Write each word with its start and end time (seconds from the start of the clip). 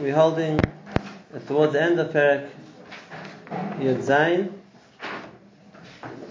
we're 0.00 0.14
holding 0.14 0.60
uh, 0.60 1.38
towards 1.46 1.72
the 1.72 1.82
end 1.82 1.98
of 1.98 2.12
Perek 2.12 2.48
Yud 3.78 4.00
Zayin, 4.02 4.52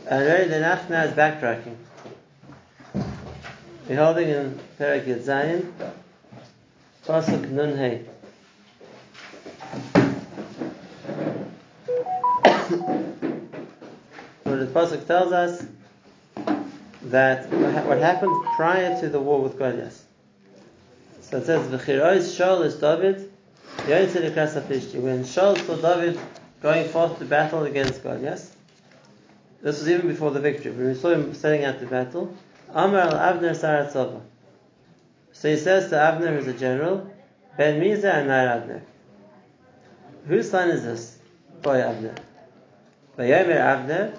and 0.10 0.26
really 0.26 0.48
the 0.48 0.56
Nachna 0.56 1.06
is 1.08 1.14
backtracking. 1.14 1.76
We're 3.90 3.98
holding 3.98 4.30
in 4.30 4.60
Perek 4.80 5.06
Yud 5.06 5.22
Zayin, 5.22 5.72
Pasuk 7.06 7.50
Nun 7.50 7.76
Hey. 7.78 8.06
Where 14.44 14.58
the 14.58 14.68
Pasuk 14.68 15.06
tells 15.08 15.34
us 15.34 15.66
that 17.04 17.50
what 17.86 17.98
happened 17.98 18.46
prior 18.56 18.98
to 19.02 19.10
the 19.10 19.20
war 19.20 19.42
with 19.42 19.58
Goliath. 19.58 20.06
So 21.22 21.38
it 21.38 21.46
says, 21.46 21.68
"V'chirois 21.70 22.24
Shaul 22.38 22.64
is 22.64 22.76
David, 22.76 23.27
Yotzei 23.88 24.32
Krasafishti." 24.34 25.02
When 25.02 25.24
Shaul 25.24 25.58
saw 25.58 25.76
David 25.76 26.20
going 26.62 26.88
forth 26.90 27.20
to 27.20 27.26
battle 27.26 27.64
against 27.64 28.04
Goliath, 28.04 28.56
this 29.62 29.80
was 29.80 29.90
even 29.90 30.08
before 30.08 30.32
the 30.32 30.40
victory. 30.40 30.72
When 30.72 30.88
we 30.88 30.94
saw 30.94 31.10
him 31.10 31.34
setting 31.34 31.64
out 31.64 31.80
to 31.80 31.88
battle, 31.88 32.34
Amar 32.74 33.00
al 33.00 33.14
Avner 33.14 33.52
Saratzova. 33.52 34.22
So 35.32 35.50
he 35.50 35.58
says 35.58 35.90
to 35.90 35.96
Avner, 35.96 36.36
who's 36.36 36.48
a 36.48 36.54
general, 36.54 37.10
Ben 37.58 37.82
Miza 37.82 38.14
and 38.14 38.28
Nair 38.28 38.50
Avner. 38.62 38.82
Whose 40.28 40.50
son 40.50 40.70
is 40.70 40.84
this? 40.84 41.18
Boy 41.62 41.78
Avner. 41.78 42.18
Vayomer 43.18 43.58
Avner, 43.58 44.14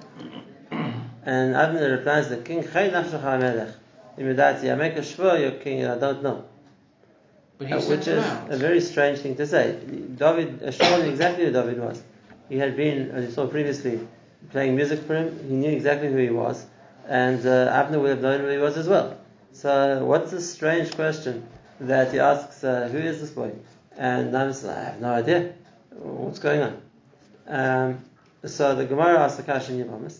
and 1.24 1.54
Avner 1.54 1.96
replies 1.96 2.28
the 2.28 2.38
king, 2.38 2.62
Chay 2.62 2.90
nafshach 2.90 3.20
ha-melech. 3.20 3.74
Imidati, 4.18 4.72
I 4.72 4.74
make 4.74 4.96
a 4.96 5.00
shvur, 5.00 5.40
your 5.40 5.52
king, 5.52 5.84
I 5.86 5.98
don't 5.98 6.22
know. 6.22 6.44
But 6.44 6.46
he 6.46 7.46
Uh, 7.46 7.46
sent 7.46 7.47
which 7.58 8.06
is 8.06 8.24
a 8.48 8.56
very 8.56 8.80
strange 8.80 9.18
thing 9.18 9.36
to 9.36 9.46
say. 9.46 9.78
David, 10.16 10.62
uh, 10.62 10.70
Shaul 10.70 11.02
knew 11.02 11.10
exactly 11.10 11.46
who 11.46 11.52
David 11.52 11.80
was. 11.80 12.02
He 12.48 12.58
had 12.58 12.76
been, 12.76 13.10
as 13.10 13.24
you 13.26 13.30
saw 13.30 13.46
previously, 13.46 14.06
playing 14.50 14.76
music 14.76 15.00
for 15.00 15.16
him. 15.16 15.38
He 15.48 15.54
knew 15.54 15.70
exactly 15.70 16.10
who 16.10 16.18
he 16.18 16.30
was, 16.30 16.64
and 17.06 17.44
uh, 17.46 17.70
Abner 17.72 17.98
would 17.98 18.10
have 18.10 18.22
known 18.22 18.40
who 18.40 18.48
he 18.48 18.58
was 18.58 18.76
as 18.76 18.88
well. 18.88 19.18
So, 19.52 20.04
what's 20.04 20.30
this 20.30 20.52
strange 20.52 20.94
question 20.94 21.46
that 21.80 22.12
he 22.12 22.20
asks, 22.20 22.62
uh, 22.64 22.88
"Who 22.90 22.98
is 22.98 23.20
this 23.20 23.30
boy?" 23.30 23.52
And 23.96 24.36
I'm 24.36 24.50
like, 24.50 24.64
I 24.64 24.84
have 24.84 25.00
no 25.00 25.12
idea. 25.12 25.52
What's 25.90 26.38
going 26.38 26.62
on? 26.62 26.82
Um, 27.48 28.04
so 28.44 28.76
the 28.76 28.84
Gemara 28.84 29.18
asks 29.20 29.38
the 29.38 29.42
question 29.42 29.80
in 29.80 30.10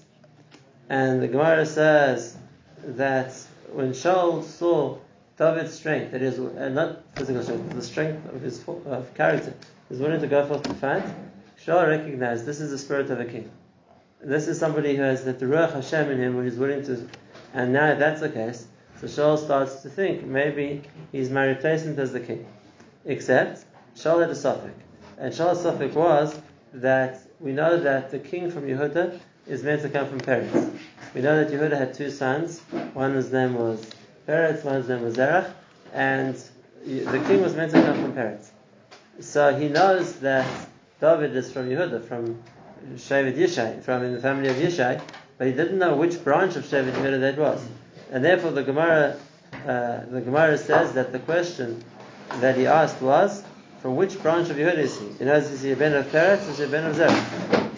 and 0.91 1.23
the 1.23 1.29
Gemara 1.29 1.67
says 1.67 2.37
that 2.83 3.33
when 3.73 3.93
Shaul 3.93 4.43
saw 4.43 4.99
David's 5.39 5.73
strength, 5.73 6.11
that 6.11 6.21
is, 6.21 6.39
uh, 6.41 6.69
not 6.69 7.03
physical 7.15 7.43
strength, 7.43 7.73
the 7.73 7.83
strength 7.83 8.35
of 8.35 8.41
his 8.41 8.61
of 8.67 9.15
character, 9.15 9.55
he's 9.89 10.01
willing 10.01 10.21
to 10.21 10.27
go 10.27 10.45
forth 10.45 10.65
to 10.65 10.75
fight, 10.75 11.05
Shaul 11.65 11.87
recognized 11.87 12.45
this 12.45 12.61
is 12.61 12.71
the 12.71 12.79
spirit 12.79 13.11
of 13.11 13.21
a 13.21 13.25
king. 13.25 13.51
This 14.21 14.49
is 14.49 14.59
somebody 14.59 14.97
who 14.97 15.03
has 15.03 15.25
that 15.25 15.39
the 15.39 15.47
Ruach 15.47 15.75
Hashem 15.75 16.11
in 16.11 16.19
him, 16.19 16.33
who 16.33 16.43
is 16.43 16.57
willing 16.57 16.85
to, 16.87 17.09
and 17.55 17.73
now 17.73 17.93
if 17.93 18.01
that's 18.01 18.21
the 18.21 18.29
case, 18.29 18.67
so 19.01 19.07
Shaul 19.07 19.39
starts 19.39 19.83
to 19.83 19.89
think 19.89 20.25
maybe 20.25 20.83
he's 21.13 21.31
my 21.31 21.45
replacement 21.45 22.01
as 22.01 22.13
the 22.13 22.21
king. 22.21 22.45
Except 23.05 23.65
Shaul 23.95 24.21
had 24.21 24.31
a 24.31 24.35
suffix, 24.35 24.75
and 25.19 25.33
Shaul's 25.33 25.63
suffix 25.63 25.95
was 25.95 26.41
that 26.75 27.21
we 27.39 27.53
know 27.53 27.79
that 27.79 28.11
the 28.11 28.19
king 28.19 28.51
from 28.51 28.65
Yehuda 28.65 29.21
is 29.47 29.63
meant 29.63 29.83
to 29.83 29.89
come 29.89 30.09
from 30.09 30.21
Peretz. 30.21 30.77
We 31.15 31.21
know 31.21 31.43
that 31.43 31.53
Yehuda 31.53 31.79
had 31.79 31.95
two 31.95 32.11
sons. 32.11 32.61
One 32.93 33.15
his 33.15 33.33
name 33.33 33.55
was 33.55 33.89
Peretz, 34.29 34.63
one's 34.63 34.87
name 34.91 35.03
was 35.03 35.17
Zerach, 35.17 35.51
and 35.95 36.35
the 36.85 37.25
king 37.27 37.41
was 37.41 37.57
meant 37.57 37.73
to 37.73 37.81
come 37.81 38.03
from 38.03 38.13
Peretz. 38.13 38.51
So 39.21 39.57
he 39.57 39.69
knows 39.69 40.21
that 40.21 40.47
David 41.01 41.35
is 41.35 41.51
from 41.51 41.71
Yehuda, 41.71 42.05
from 42.05 42.43
Shevet 42.97 43.39
Yishai, 43.39 43.83
from 43.83 44.13
the 44.13 44.21
family 44.21 44.51
of 44.51 44.57
Yishai, 44.57 45.01
but 45.39 45.47
he 45.47 45.55
didn't 45.55 45.79
know 45.79 45.97
which 45.97 46.23
branch 46.23 46.57
of 46.57 46.65
Shevet 46.65 46.93
Yehuda 46.93 47.21
that 47.21 47.39
was. 47.39 47.67
And 48.13 48.23
therefore 48.23 48.51
the 48.51 48.65
Gemara, 48.65 49.17
uh, 49.67 50.01
the 50.11 50.21
Gemara 50.21 50.59
says 50.59 50.93
that 50.93 51.11
the 51.13 51.21
question 51.21 51.83
that 52.41 52.55
he 52.55 52.67
asked 52.67 53.01
was, 53.01 53.43
from 53.81 53.97
which 53.97 54.23
branch 54.23 54.51
of 54.51 54.59
Yehuda 54.59 54.77
is 54.77 55.01
he? 55.01 55.07
He 55.19 55.25
knows 55.25 55.51
is 55.51 55.63
he 55.63 55.73
a 55.73 55.77
ben 55.77 55.95
of 55.95 56.05
Peretz 56.09 56.61
or 56.61 56.65
a 56.65 56.69
ben 56.69 56.85
of 56.85 56.97
Zerach? 56.97 57.71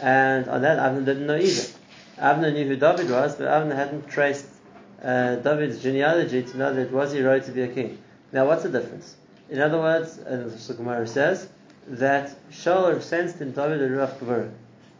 And 0.00 0.48
on 0.48 0.62
that 0.62 0.78
Avner 0.78 1.04
didn't 1.04 1.26
know 1.26 1.36
either. 1.36 1.68
Avner 2.16 2.54
knew 2.54 2.66
who 2.68 2.76
David 2.76 3.10
was, 3.10 3.36
but 3.36 3.48
Avner 3.48 3.74
hadn't 3.74 4.08
traced 4.08 4.46
uh, 5.04 5.36
David's 5.36 5.82
genealogy 5.82 6.42
to 6.42 6.56
know 6.56 6.72
that 6.74 6.90
was 6.90 7.12
he 7.12 7.22
right 7.22 7.44
to 7.44 7.52
be 7.52 7.62
a 7.62 7.68
king. 7.68 7.98
Now 8.32 8.46
what's 8.46 8.62
the 8.62 8.70
difference? 8.70 9.16
In 9.50 9.60
other 9.60 9.78
words, 9.78 10.16
and 10.18 10.50
the 10.50 10.74
Gemara 10.74 11.06
says, 11.06 11.48
that 11.86 12.34
Shaul 12.50 13.00
sensed 13.02 13.40
in 13.40 13.52
David 13.52 13.82
a 13.82 13.88
Ruach 13.88 14.18
Gevurah, 14.18 14.50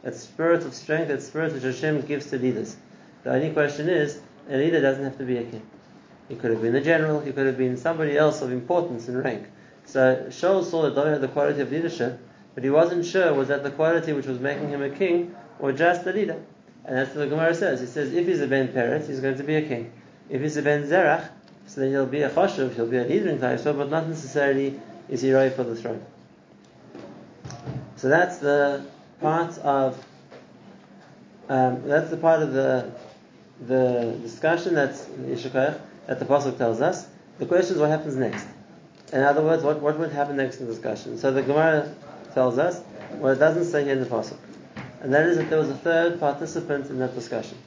that 0.03 0.14
spirit 0.14 0.64
of 0.64 0.75
strength, 0.75 1.09
that 1.09 1.22
spirit 1.22 1.54
which 1.54 1.62
Hashem 1.62 2.03
gives 2.03 2.26
to 2.26 2.38
leaders. 2.38 2.76
The 3.22 3.32
only 3.32 3.50
question 3.53 3.88
is, 3.88 4.20
a 4.50 4.56
leader 4.59 4.82
doesn't 4.82 5.03
have 5.03 5.16
to 5.16 5.25
be 5.25 5.38
a 5.38 5.44
king. 5.44 5.62
He 6.28 6.37
could 6.37 6.50
have 6.50 6.60
been 6.60 6.75
a 6.75 6.82
general, 6.82 7.20
he 7.20 7.32
could 7.32 7.47
have 7.47 7.56
been 7.56 7.78
somebody 7.78 8.19
else 8.19 8.43
of 8.43 8.53
importance 8.53 9.09
and 9.09 9.25
rank. 9.25 9.47
So 9.87 10.26
Shaul 10.28 10.64
saw 10.64 10.82
that 10.82 10.94
David 10.94 11.12
had 11.12 11.20
the 11.22 11.28
quality 11.28 11.62
of 11.62 11.72
leadership, 11.72 12.20
but 12.54 12.64
he 12.64 12.70
wasn't 12.70 13.06
sure 13.06 13.32
was 13.32 13.48
that 13.48 13.62
the 13.62 13.70
quality 13.70 14.12
which 14.12 14.26
was 14.26 14.38
making 14.38 14.69
him 14.69 14.82
a 14.82 14.91
king 14.91 15.34
or 15.59 15.72
just 15.72 16.06
a 16.06 16.12
leader. 16.12 16.43
And 16.84 16.97
that's 16.99 17.15
what 17.15 17.21
the 17.21 17.27
Gemara 17.28 17.55
says. 17.55 17.81
He 17.81 17.87
says 17.87 18.12
if 18.12 18.27
he's 18.27 18.41
a 18.41 18.47
Ben 18.47 18.69
Peretz, 18.69 19.06
he's 19.06 19.21
going 19.21 19.37
to 19.39 19.43
be 19.43 19.56
a 19.56 19.62
king. 19.62 19.93
If 20.28 20.43
he's 20.43 20.56
a 20.56 20.62
Ben 20.62 20.84
Zerach, 20.84 21.28
so 21.67 21.81
then 21.81 21.91
he'll 21.91 22.06
be 22.06 22.22
a 22.22 22.31
Choshev, 22.31 22.75
he'll 22.75 22.87
be 22.87 22.99
a 22.99 23.05
leader 23.05 23.31
in 23.31 23.39
Taisha, 23.39 23.77
but 23.77 23.91
not 23.91 24.06
necessarily 24.06 24.81
is 25.09 25.23
he 25.23 25.33
right 25.33 25.53
for 25.53 25.65
the 25.65 25.75
throne. 25.75 26.05
So 27.97 28.09
that's 28.09 28.39
the 28.39 28.84
part 29.21 29.56
of 29.59 30.05
um, 31.49 31.87
that's 31.87 32.11
the 32.11 32.17
part 32.17 32.43
of 32.43 32.53
the 32.53 32.93
the 33.67 34.19
discussion 34.23 34.75
that's 34.75 35.05
Yishakayach 35.05 35.81
that 36.06 36.19
the 36.19 36.25
Pasuk 36.25 36.59
tells 36.59 36.81
us. 36.81 37.06
The 37.39 37.47
question 37.47 37.77
is 37.77 37.81
what 37.81 37.91
happens 37.91 38.17
next. 38.17 38.47
In 39.12 39.21
other 39.21 39.43
words, 39.43 39.62
what, 39.62 39.81
what 39.81 39.99
would 39.99 40.12
happen 40.12 40.37
next 40.37 40.61
in 40.61 40.67
the 40.67 40.73
discussion? 40.73 41.19
So 41.19 41.33
the 41.33 41.43
Gemara 41.43 41.94
tells 42.33 42.59
us 42.59 42.81
what 43.19 43.33
it 43.33 43.39
doesn't 43.39 43.67
say 43.67 43.84
here 43.84 43.93
in 43.93 44.00
the 44.00 44.06
Pasuk. 44.06 44.37
And 45.04 45.12
that 45.12 45.26
is 45.26 45.37
that 45.37 45.50
there 45.50 45.59
was 45.59 45.69
a 45.69 45.76
third 45.76 46.19
participant 46.19 46.88
in 46.88 46.98
that 47.00 47.15
discussion. 47.15 47.59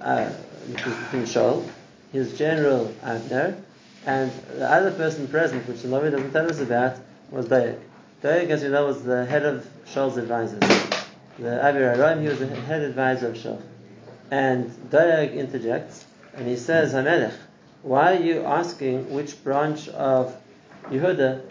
Uh, 0.00 0.30
which 0.66 0.82
was 0.86 0.94
Shaul, 1.28 1.68
his 2.10 2.38
general 2.38 2.90
Abner, 3.02 3.62
and 4.06 4.32
the 4.56 4.70
other 4.70 4.90
person 4.92 5.28
present, 5.28 5.68
which 5.68 5.82
the 5.82 5.88
Navi 5.88 6.10
doesn't 6.10 6.32
tell 6.32 6.48
us 6.48 6.60
about, 6.60 6.96
was 7.30 7.48
Doeg. 7.48 7.76
Doeg, 8.22 8.50
as 8.50 8.62
you 8.62 8.70
know, 8.70 8.86
was 8.86 9.04
the 9.04 9.26
head 9.26 9.44
of 9.44 9.66
Shaul's 9.86 10.16
advisors. 10.16 10.60
The 11.38 11.50
Abir 11.50 11.98
Aram, 11.98 12.22
he 12.22 12.28
was 12.28 12.38
the 12.38 12.46
head 12.46 12.80
advisor 12.80 13.28
of 13.28 13.34
Shaul. 13.34 13.60
And 14.30 14.90
Doeg 14.90 15.32
interjects, 15.34 16.06
and 16.34 16.48
he 16.48 16.56
says, 16.56 16.94
Hamelech, 16.94 17.34
why 17.82 18.16
are 18.16 18.22
you 18.22 18.42
asking 18.42 19.12
which 19.12 19.44
branch 19.44 19.88
of 19.88 20.34
Yehuda, 20.84 21.42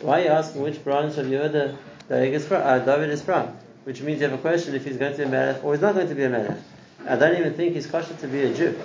why 0.00 0.22
are 0.22 0.24
you 0.24 0.30
asking 0.30 0.62
which 0.62 0.82
branch 0.82 1.16
of 1.16 1.26
Yehuda 1.26 1.76
David 2.08 2.34
is 2.34 2.44
from? 2.44 2.62
Uh, 2.62 2.80
David 2.80 3.10
is 3.10 3.22
from? 3.22 3.56
Which 3.84 4.00
means 4.00 4.20
you 4.20 4.28
have 4.28 4.38
a 4.38 4.42
question 4.42 4.74
if 4.74 4.84
he's 4.84 4.96
going 4.96 5.12
to 5.12 5.18
be 5.18 5.24
a 5.24 5.28
melech 5.28 5.64
or 5.64 5.72
he's 5.72 5.82
not 5.82 5.94
going 5.94 6.08
to 6.08 6.14
be 6.14 6.24
a 6.24 6.28
melech. 6.28 6.58
I 7.08 7.16
don't 7.16 7.36
even 7.36 7.54
think 7.54 7.74
he's 7.74 7.86
kosher 7.86 8.14
to 8.14 8.28
be 8.28 8.42
a 8.42 8.54
Jew. 8.54 8.78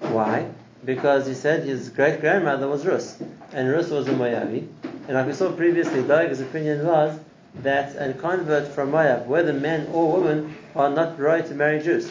Why? 0.00 0.50
Because 0.84 1.26
he 1.26 1.34
said 1.34 1.64
his 1.64 1.88
great 1.88 2.20
grandmother 2.20 2.68
was 2.68 2.84
Rus, 2.84 3.22
and 3.52 3.70
Rus 3.70 3.88
was 3.88 4.08
a 4.08 4.12
Moabi. 4.12 4.68
And 5.08 5.14
like 5.14 5.26
we 5.26 5.32
saw 5.32 5.52
previously, 5.52 6.02
David's 6.02 6.40
opinion 6.40 6.84
was 6.84 7.18
that 7.56 7.94
a 7.96 8.12
convert 8.14 8.68
from 8.68 8.90
Moab, 8.90 9.26
whether 9.26 9.52
man 9.52 9.86
or 9.92 10.20
woman, 10.20 10.54
are 10.74 10.90
not 10.90 11.18
right 11.18 11.46
to 11.46 11.54
marry 11.54 11.82
Jews. 11.82 12.10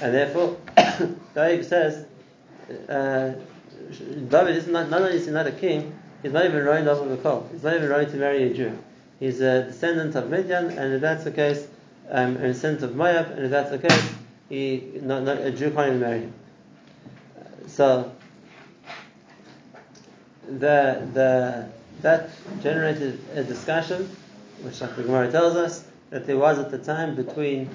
And 0.00 0.14
therefore, 0.14 0.56
David 1.34 1.64
says, 1.64 2.06
uh, 2.88 3.32
David 4.28 4.56
is 4.56 4.66
not, 4.66 4.90
not 4.90 5.02
only 5.02 5.16
is 5.16 5.26
he 5.26 5.32
not 5.32 5.46
a 5.46 5.52
king, 5.52 5.98
he's 6.22 6.32
not 6.32 6.44
even 6.44 6.64
right 6.64 6.86
over 6.86 7.08
the 7.08 7.20
call. 7.22 7.48
He's 7.52 7.62
not 7.62 7.74
even 7.74 7.88
right 7.88 8.08
to 8.08 8.16
marry 8.16 8.50
a 8.50 8.54
Jew. 8.54 8.78
He's 9.20 9.40
a 9.40 9.64
descendant 9.64 10.14
of 10.14 10.30
Midian, 10.30 10.70
and 10.78 10.94
if 10.94 11.00
that's 11.00 11.24
the 11.24 11.32
case, 11.32 11.66
um, 12.10 12.36
a 12.36 12.48
descendant 12.48 12.84
of 12.84 12.96
Moab, 12.96 13.30
and 13.32 13.44
if 13.44 13.50
that's 13.50 13.70
the 13.70 13.78
case, 13.78 14.12
he, 14.48 14.90
not, 15.02 15.24
not, 15.24 15.38
a 15.38 15.50
Jew 15.50 15.70
can't 15.70 15.88
even 15.88 16.00
marry 16.00 16.20
him. 16.20 16.34
So, 17.66 18.12
the, 20.46 21.06
the, 21.12 21.68
that 22.00 22.30
generated 22.62 23.20
a 23.34 23.44
discussion, 23.44 24.08
which 24.62 24.80
like 24.80 24.96
the 24.96 25.02
Gemara 25.02 25.30
tells 25.30 25.56
us, 25.56 25.84
that 26.10 26.26
there 26.26 26.38
was 26.38 26.58
at 26.58 26.70
the 26.70 26.78
time 26.78 27.14
between 27.14 27.68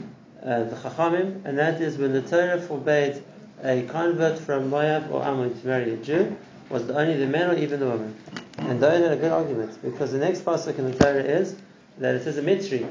uh, 0.44 0.64
the 0.64 0.76
Chachamim, 0.76 1.46
and 1.46 1.58
that 1.60 1.80
is 1.80 1.98
when 1.98 2.14
the 2.14 2.22
Torah 2.22 2.60
forbade 2.60 3.24
a 3.64 3.84
convert 3.84 4.40
from 4.40 4.70
Moab 4.70 5.12
or 5.12 5.24
Ammon 5.24 5.60
to 5.62 5.68
marry 5.68 5.94
a 5.94 5.98
Jew, 5.98 6.36
was 6.70 6.90
only 6.90 7.16
the 7.18 7.28
man 7.28 7.52
or 7.52 7.56
even 7.56 7.80
the 7.80 7.86
woman. 7.86 8.16
And 8.58 8.82
they 8.82 9.02
had 9.02 9.12
a 9.12 9.16
good 9.16 9.32
argument, 9.32 9.80
because 9.84 10.12
the 10.12 10.18
next 10.18 10.44
pasuk 10.44 10.80
in 10.80 10.90
the 10.90 10.98
Torah 10.98 11.22
is 11.22 11.56
that 12.00 12.16
it 12.16 12.24
says 12.24 12.38
a 12.38 12.42
Mitzri 12.42 12.90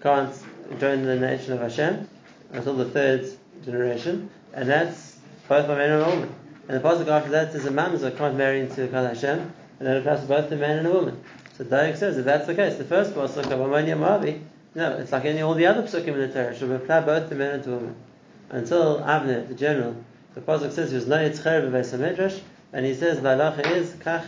can't 0.00 0.32
join 0.78 1.02
the 1.04 1.16
nation 1.16 1.52
of 1.52 1.60
Hashem 1.60 2.08
until 2.52 2.74
the 2.74 2.86
third 2.86 3.28
generation, 3.64 4.30
and 4.52 4.68
that's 4.68 5.18
both 5.48 5.66
a 5.66 5.76
man 5.76 5.90
and 5.90 6.02
a 6.02 6.08
woman. 6.08 6.34
And 6.68 6.82
the 6.82 6.88
pasuk 6.88 7.08
after 7.08 7.30
that 7.30 7.52
says 7.52 7.66
a 7.66 7.70
mamzer 7.70 8.16
can't 8.16 8.36
marry 8.36 8.60
into 8.60 8.88
Kal 8.88 9.06
Hashem, 9.06 9.52
and 9.78 9.88
that 9.88 9.98
applies 9.98 10.20
to 10.20 10.26
both 10.26 10.48
the 10.48 10.56
man 10.56 10.78
and 10.78 10.86
a 10.86 10.92
woman. 10.92 11.22
So 11.56 11.64
Doeg 11.64 11.96
says 11.96 12.16
if 12.18 12.24
that's 12.24 12.46
the 12.46 12.54
case, 12.54 12.76
the 12.76 12.84
first 12.84 13.14
pasuk 13.14 13.50
of 13.50 13.60
Ammonia 13.60 13.96
Moavi, 13.96 14.42
no, 14.74 14.96
it's 14.96 15.12
like 15.12 15.24
any 15.24 15.40
all 15.40 15.54
the 15.54 15.66
other 15.66 15.82
pasukim 15.82 16.08
in 16.08 16.20
the 16.20 16.28
Torah 16.28 16.56
should 16.56 16.70
apply 16.70 17.00
both 17.00 17.28
to 17.28 17.34
men 17.34 17.54
and 17.54 17.64
to 17.64 17.70
women. 17.70 17.96
Until 18.50 19.00
Avner, 19.00 19.46
the 19.46 19.54
general, 19.54 19.96
the 20.34 20.40
pasuk 20.40 20.72
says 20.72 20.90
he 20.90 20.96
was 20.96 21.06
no 21.06 21.16
yitzcher 21.16 21.70
b'beis 21.70 21.98
midrash, 21.98 22.40
and 22.72 22.84
he 22.84 22.94
says 22.94 23.20
the 23.20 23.28
halacha 23.28 23.66
is 23.70 23.90
kach 23.92 24.26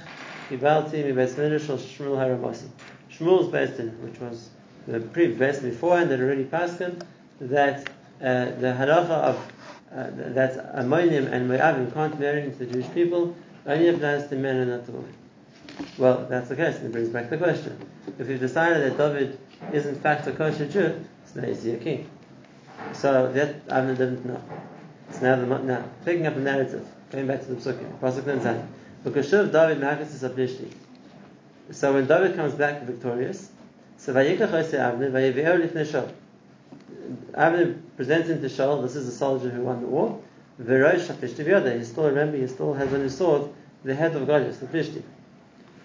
mi 0.50 0.58
Shmuel 0.58 2.16
haramasi. 2.16 2.68
Shmuel's 3.10 3.48
based 3.50 3.80
in, 3.80 3.88
which 4.02 4.20
was 4.20 4.50
the 4.86 5.00
previous 5.00 5.58
beforehand 5.58 6.10
that 6.10 6.20
already 6.20 6.44
passed 6.44 6.78
him 6.78 6.98
that 7.40 7.88
uh, 8.20 8.46
the 8.46 8.74
halacha 8.78 9.10
of 9.10 9.52
uh, 9.92 10.10
that 10.34 10.74
Ammonim 10.74 11.30
and 11.30 11.50
Moabim 11.50 11.92
can't 11.92 12.18
marry 12.18 12.42
into 12.42 12.58
the 12.58 12.66
Jewish 12.66 12.90
people 12.92 13.36
only 13.66 13.88
applies 13.88 14.28
to 14.28 14.36
men 14.36 14.56
and 14.56 14.70
not 14.70 14.86
to 14.86 14.92
women. 14.92 15.14
Well, 15.98 16.26
that's 16.28 16.48
the 16.48 16.56
case. 16.56 16.76
It 16.76 16.92
brings 16.92 17.08
back 17.08 17.30
the 17.30 17.38
question. 17.38 17.78
If 18.18 18.28
we've 18.28 18.40
decided 18.40 18.82
that 18.82 18.98
David 18.98 19.38
is 19.72 19.86
in 19.86 19.94
fact 19.96 20.26
a 20.26 20.32
kosher 20.32 20.66
Jew, 20.66 21.04
so 21.26 21.40
now 21.40 21.48
he's 21.48 21.66
a 21.66 21.76
king. 21.76 22.08
So 22.92 23.32
that 23.32 23.66
Avner 23.68 23.96
didn't 23.96 24.24
know. 24.24 24.42
So 25.12 25.20
now, 25.22 25.36
the, 25.36 25.58
now 25.62 25.84
picking 26.04 26.26
up 26.26 26.34
the 26.34 26.40
narrative, 26.40 26.86
going 27.10 27.26
back 27.26 27.40
to 27.42 27.54
the 27.54 27.56
Psukim, 27.56 27.98
Pasuk 28.00 28.24
David 29.52 29.82
is 30.00 31.78
So 31.78 31.92
when 31.92 32.06
David 32.06 32.36
comes 32.36 32.54
back 32.54 32.82
victorious, 32.82 33.50
so 34.06 34.14
Vayikach 34.14 34.52
Avner, 34.52 35.10
Vayeve'er 35.10 35.68
Lifnei 35.68 35.84
Shaul. 35.84 36.08
Avner 37.32 37.76
presents 37.96 38.28
him 38.28 38.40
to 38.40 38.46
Shaul, 38.46 38.80
this 38.82 38.94
is 38.94 39.06
the 39.06 39.12
soldier 39.12 39.50
who 39.50 39.62
won 39.62 39.80
the 39.80 39.88
war. 39.88 40.22
Verosh 40.62 41.08
HaPishti 41.08 41.78
He 41.78 41.84
still, 41.84 42.04
remember, 42.04 42.36
he 42.36 42.46
still 42.46 42.72
has 42.74 42.94
on 42.94 43.00
his 43.00 43.18
sword 43.18 43.50
the 43.82 43.96
head 43.96 44.14
of 44.14 44.24
Goliath, 44.26 44.60
the 44.60 44.66
Plishti. 44.66 45.02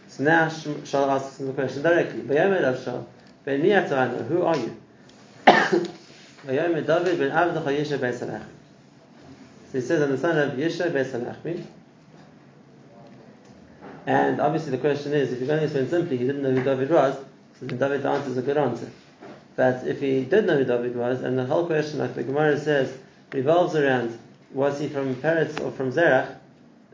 So 0.07 0.23
now 0.23 0.49
Shaul 0.49 1.07
asks 1.07 1.39
him 1.39 1.47
the 1.47 1.53
question 1.53 1.81
directly. 1.81 2.21
Vayomer 2.21 2.61
of 2.63 2.75
Shaul, 2.77 4.27
who 4.27 4.43
are 4.43 4.57
you? 4.57 4.77
Vayomer 6.45 6.85
David 6.85 7.17
ben 7.17 7.31
Avdach 7.31 7.63
Yisha 7.63 7.97
Beis 7.97 8.19
So 8.19 8.39
he 9.71 9.81
says, 9.81 9.99
I'm 9.99 10.11
the 10.11 10.17
son 10.19 10.37
of 10.37 10.51
Yisha 10.59 10.91
Beis 10.91 11.65
And 14.05 14.39
obviously 14.39 14.69
the 14.69 14.77
question 14.77 15.11
is, 15.13 15.33
if 15.33 15.39
you're 15.39 15.47
going 15.47 15.59
to 15.59 15.65
explain 15.65 15.89
simply, 15.89 16.17
he 16.17 16.27
didn't 16.27 16.43
know 16.43 16.51
who 16.51 16.63
David 16.63 16.91
was, 16.91 17.17
so 17.61 17.67
then 17.67 17.77
David's 17.77 18.05
answer 18.05 18.31
is 18.31 18.37
a 18.37 18.41
good 18.41 18.57
answer. 18.57 18.89
But 19.55 19.85
if 19.85 19.99
he 19.99 20.25
did 20.25 20.47
know 20.47 20.57
who 20.57 20.65
David 20.65 20.95
was, 20.95 21.21
and 21.21 21.37
the 21.37 21.45
whole 21.45 21.67
question, 21.67 21.99
like 21.99 22.15
the 22.15 22.23
Gemara 22.23 22.59
says, 22.59 22.91
revolves 23.31 23.75
around 23.75 24.17
was 24.51 24.79
he 24.79 24.89
from 24.89 25.13
Peretz 25.15 25.61
or 25.61 25.71
from 25.71 25.91
Zerach, 25.91 26.35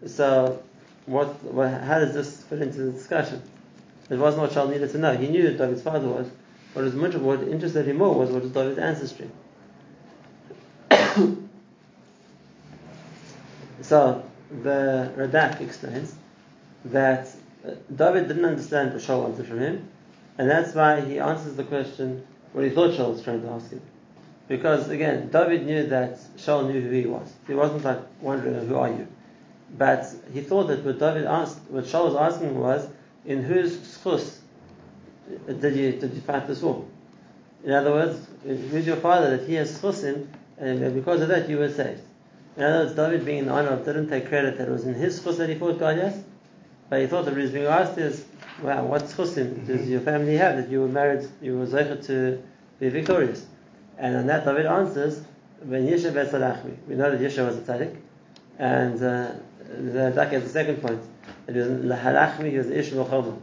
so 0.05 0.61
what, 1.05 1.41
what, 1.45 1.69
how 1.81 1.99
does 1.99 2.13
this 2.13 2.43
fit 2.43 2.61
into 2.61 2.79
the 2.79 2.91
discussion? 2.91 3.41
It 4.09 4.17
wasn't 4.17 4.43
what 4.43 4.51
Shaul 4.51 4.69
needed 4.69 4.91
to 4.91 4.97
know. 4.97 5.15
He 5.15 5.29
knew 5.29 5.47
who 5.47 5.57
David's 5.57 5.81
father 5.81 6.07
was. 6.07 6.29
What 6.73 6.83
was 6.83 6.93
much 6.93 7.15
what 7.15 7.41
interested 7.43 7.87
him 7.87 7.97
more 7.97 8.13
was 8.13 8.29
what 8.29 8.43
was 8.43 8.51
David's 8.51 8.77
ancestry. 8.77 9.29
so 13.81 14.23
the 14.63 15.13
Radak 15.15 15.61
explains 15.61 16.13
that 16.85 17.29
David 17.95 18.27
didn't 18.27 18.45
understand 18.45 18.91
what 18.93 19.01
Shaul 19.01 19.23
wanted 19.23 19.47
from 19.47 19.59
him, 19.59 19.89
and 20.37 20.49
that's 20.49 20.73
why 20.75 21.01
he 21.01 21.19
answers 21.19 21.55
the 21.55 21.63
question 21.63 22.25
what 22.53 22.63
he 22.63 22.69
thought 22.69 22.91
Shaul 22.91 23.11
was 23.13 23.23
trying 23.23 23.41
to 23.41 23.49
ask 23.49 23.69
him. 23.69 23.81
Because 24.47 24.89
again, 24.89 25.29
David 25.29 25.65
knew 25.65 25.87
that 25.87 26.19
Shaul 26.37 26.71
knew 26.71 26.81
who 26.81 26.89
he 26.89 27.05
was. 27.05 27.33
He 27.47 27.53
wasn't 27.53 27.83
like 27.83 27.99
wondering, 28.21 28.67
who 28.67 28.75
are 28.75 28.89
you? 28.89 29.07
But 29.77 30.05
he 30.33 30.41
thought 30.41 30.67
that 30.67 30.83
what 30.85 30.99
David 30.99 31.25
asked, 31.25 31.59
what 31.69 31.83
Shaul 31.83 32.05
was 32.05 32.15
asking 32.15 32.57
was, 32.57 32.87
in 33.25 33.43
whose 33.43 33.77
schus 33.77 34.37
did 35.45 35.75
you, 35.75 35.91
did 35.93 36.13
you 36.13 36.21
fight 36.21 36.47
this 36.47 36.61
war? 36.61 36.85
In 37.63 37.73
other 37.73 37.91
words, 37.91 38.25
who's 38.43 38.87
your 38.87 38.95
father 38.95 39.35
that 39.37 39.47
he 39.47 39.55
has 39.55 39.77
schus 39.77 40.03
in, 40.03 40.29
and 40.57 40.93
because 40.95 41.21
of 41.21 41.27
that 41.27 41.49
you 41.49 41.57
were 41.57 41.71
saved? 41.71 42.01
In 42.55 42.63
other 42.63 42.85
words, 42.85 42.95
David 42.95 43.25
being 43.25 43.39
in 43.39 43.49
honor 43.49 43.75
didn't 43.83 44.09
take 44.09 44.29
credit 44.29 44.57
that 44.57 44.69
it 44.69 44.71
was 44.71 44.85
in 44.85 44.93
his 44.93 45.19
schus 45.19 45.37
that 45.37 45.49
he 45.49 45.55
fought 45.55 45.79
Goliath, 45.79 46.23
but 46.89 47.01
he 47.01 47.07
thought 47.07 47.25
that 47.25 47.33
what 47.33 47.43
he 47.43 47.49
being 47.49 47.65
asked 47.65 47.97
is, 47.97 48.25
wow, 48.61 48.85
what 48.85 49.03
chusim 49.03 49.65
does 49.67 49.87
your 49.87 50.01
family 50.01 50.37
have 50.37 50.57
that 50.57 50.69
you 50.69 50.81
were 50.81 50.87
married, 50.87 51.27
you 51.41 51.57
were 51.57 51.65
zeichet 51.65 52.05
to 52.07 52.41
be 52.79 52.89
victorious? 52.89 53.45
And 53.97 54.15
on 54.15 54.27
that, 54.27 54.45
David 54.45 54.65
answers, 54.65 55.21
"When 55.63 55.87
Yisha 55.87 56.11
Besalachmi." 56.11 56.77
We 56.87 56.95
know 56.95 57.11
that 57.11 57.19
Yisha 57.19 57.45
was 57.45 57.57
a 57.57 57.61
tzaddik, 57.61 57.95
and 58.59 58.95
uh, 59.01 59.31
that 59.69 60.33
is 60.33 60.43
the 60.43 60.49
second 60.49 60.81
point. 60.81 61.01
It 61.47 61.55
was 61.55 61.67
Lahalachmi, 61.67 62.51
he 62.51 62.57
was 62.57 62.69
Ish 62.69 62.91
Mochoma. 62.91 63.37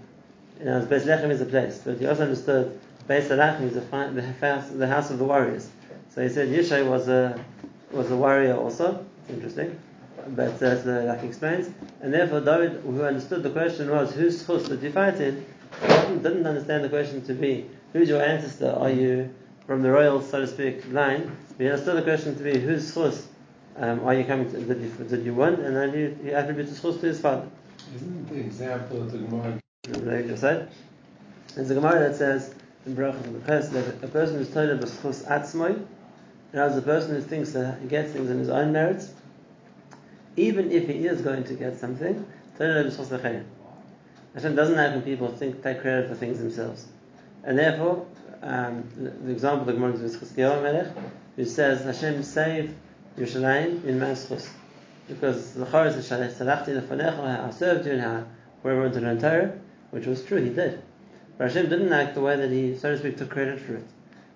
You 0.59 0.67
know, 0.67 0.87
Beis 0.87 1.03
Lechem 1.03 1.31
is 1.31 1.41
a 1.41 1.47
place, 1.47 1.81
but 1.85 1.99
he 1.99 2.07
also 2.07 2.23
understood 2.23 2.79
Beis 3.09 3.23
is 3.23 3.75
the 3.75 4.23
house, 4.41 4.69
the 4.71 4.87
house 4.87 5.11
of 5.11 5.19
the 5.19 5.25
warriors. 5.25 5.69
So 6.15 6.23
he 6.23 6.29
said 6.29 6.49
Yishai 6.49 6.89
was 6.89 7.09
a 7.09 7.39
was 7.91 8.11
a 8.11 8.17
warrior 8.17 8.57
also. 8.57 9.05
It's 9.23 9.31
interesting, 9.31 9.79
but 10.29 10.63
uh, 10.63 10.83
so 10.83 11.05
like 11.05 11.23
explains, 11.23 11.71
and 12.01 12.13
therefore 12.13 12.41
David, 12.41 12.81
who 12.83 13.03
understood 13.03 13.43
the 13.43 13.51
question 13.51 13.91
was 13.91 14.15
whose 14.15 14.47
chus 14.47 14.69
did 14.69 14.83
you 14.83 14.93
fight 14.93 15.21
in, 15.21 15.45
didn't 16.23 16.47
understand 16.47 16.85
the 16.85 16.89
question 16.89 17.25
to 17.27 17.35
be 17.35 17.67
who's 17.93 18.09
your 18.09 18.23
ancestor? 18.23 18.71
Are 18.71 18.91
you 18.91 19.33
from 19.67 19.83
the 19.83 19.91
royal, 19.91 20.21
so 20.21 20.41
to 20.41 20.47
speak, 20.47 20.93
line? 20.93 21.37
He 21.59 21.69
understood 21.69 21.97
the 21.97 22.03
question 22.03 22.37
to 22.37 22.43
be 22.43 22.59
whose 22.59 22.93
chus 22.93 23.29
um, 23.77 24.05
are 24.05 24.15
you 24.15 24.25
coming 24.25 24.51
to, 24.53 24.61
did 24.61 24.81
you, 24.81 25.05
did 25.05 25.25
you 25.25 25.35
want? 25.35 25.61
And 25.61 25.77
then 25.77 25.93
he, 25.93 26.25
he 26.25 26.35
attributes 26.35 26.81
chus 26.81 26.97
to 26.97 27.07
his 27.07 27.21
father. 27.21 27.49
Isn't 27.95 28.29
the 28.29 28.37
example 28.37 29.03
of 29.03 29.13
the 29.13 29.19
Gemara? 29.19 29.61
Like 29.89 30.27
just 30.29 30.41
said, 30.41 30.71
there's 31.55 31.71
a 31.71 31.75
Gemara 31.75 32.09
that 32.09 32.17
says 32.17 32.55
in 32.87 32.97
Brachas 32.97 33.25
of 33.27 33.33
the 33.33 33.41
person 33.41 33.75
that 33.75 34.03
a 34.03 34.09
person 34.09 34.37
who's 34.37 34.51
told 34.51 34.71
of 34.71 34.81
b'schus 34.81 35.27
atzmoi, 35.27 35.85
and 36.53 36.61
as 36.61 36.77
a 36.77 36.83
person 36.83 37.15
who 37.15 37.21
thinks 37.21 37.53
that 37.53 37.81
he 37.81 37.89
gets 37.89 38.13
things 38.13 38.31
in 38.31 38.39
his 38.39 38.49
own 38.49 38.73
merits, 38.73 39.11
even 40.37 40.73
if 40.73 40.89
he 40.89 41.07
is 41.07 41.21
going 41.21 41.45
to 41.45 41.55
get 41.55 41.79
something, 41.79 42.27
Hashem 42.59 43.45
doesn't 44.57 44.77
when 44.77 45.03
people 45.03 45.29
think 45.29 45.63
take 45.63 45.81
credit 45.81 46.09
for 46.09 46.15
things 46.15 46.39
themselves, 46.39 46.87
and 47.45 47.59
therefore 47.59 48.07
um, 48.43 48.85
the 49.23 49.31
example 49.31 49.65
the 49.65 49.73
Gemara 49.73 49.93
gives 49.93 50.15
is 50.15 50.37
Melech, 50.37 50.93
who 51.37 51.45
says 51.45 51.85
Hashem 51.85 52.23
saved 52.23 52.75
Yerushalayim 53.17 53.85
in 53.85 53.99
Maschus 53.99 54.49
because 55.09 55.53
the 55.53 55.67
Chorus 55.67 56.07
says 56.07 56.39
Salachti 56.39 56.81
lefanecha, 56.81 57.47
I 57.47 57.51
served 57.51 57.87
you 57.87 57.93
and 57.93 58.27
where 58.63 58.75
we 58.75 58.81
went 58.83 58.95
to 58.95 59.01
learn 59.01 59.21
Torah, 59.21 59.59
which 59.91 60.07
was 60.07 60.25
true, 60.25 60.43
he 60.43 60.51
did. 60.51 60.83
But 61.37 61.49
Hashem 61.49 61.69
didn't 61.69 61.93
act 61.93 62.15
the 62.15 62.21
way 62.21 62.37
that 62.37 62.51
he, 62.51 62.77
so 62.77 62.93
to 62.93 62.99
speak, 62.99 63.19
took 63.19 63.31
credit 63.31 63.61
for 63.61 63.77
it. 63.77 63.85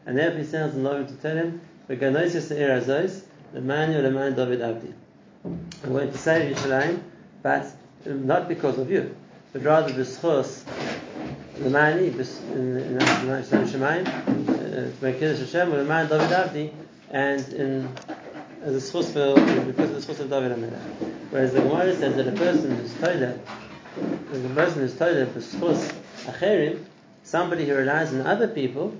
And 0.04 0.18
therefore 0.18 0.40
he 0.40 0.44
sends 0.44 0.74
the 0.74 0.80
Lord 0.80 1.08
to 1.08 1.14
tell 1.14 1.36
him, 1.36 1.60
V'ganoisis 1.88 2.54
e'er 2.54 2.80
azos, 2.80 3.22
l'man 3.54 3.92
man 4.14 4.34
David 4.34 4.60
Abdi. 4.60 4.92
I'm 5.44 5.68
going 5.84 6.10
to 6.10 6.18
save 6.18 6.56
Yerushalayim, 6.56 7.00
but 7.42 7.66
um, 8.06 8.26
not 8.26 8.48
because 8.48 8.78
of 8.78 8.90
you, 8.90 9.14
but 9.52 9.62
rather 9.62 9.92
b'schos 9.92 10.64
l'mani, 11.60 12.08
in 12.08 12.98
Shemayim, 12.98 14.06
uh, 14.08 14.90
Mekiddush 15.00 15.38
Hashem, 15.38 15.72
l'man 15.72 16.08
David 16.08 16.32
Abdi, 16.32 16.72
and 17.10 17.48
in 17.52 17.88
a 18.64 18.70
schos 18.70 19.14
because 19.66 19.90
of 19.90 20.06
the 20.06 20.12
schos 20.12 20.20
of 20.20 20.30
David 20.30 20.52
Amelech. 20.52 20.80
Whereas 21.30 21.52
the 21.52 21.60
Gemara 21.60 21.94
says 21.94 22.16
that 22.16 22.26
a 22.26 22.32
person 22.32 22.76
who's 22.76 22.94
that 22.94 23.38
the 24.32 24.48
person 24.54 24.80
who's 24.80 24.94
that 24.94 25.34
b'schos 25.34 25.94
acherim, 26.24 26.84
somebody 27.22 27.66
who 27.66 27.74
relies 27.74 28.12
on 28.12 28.22
other 28.22 28.48
people, 28.48 28.94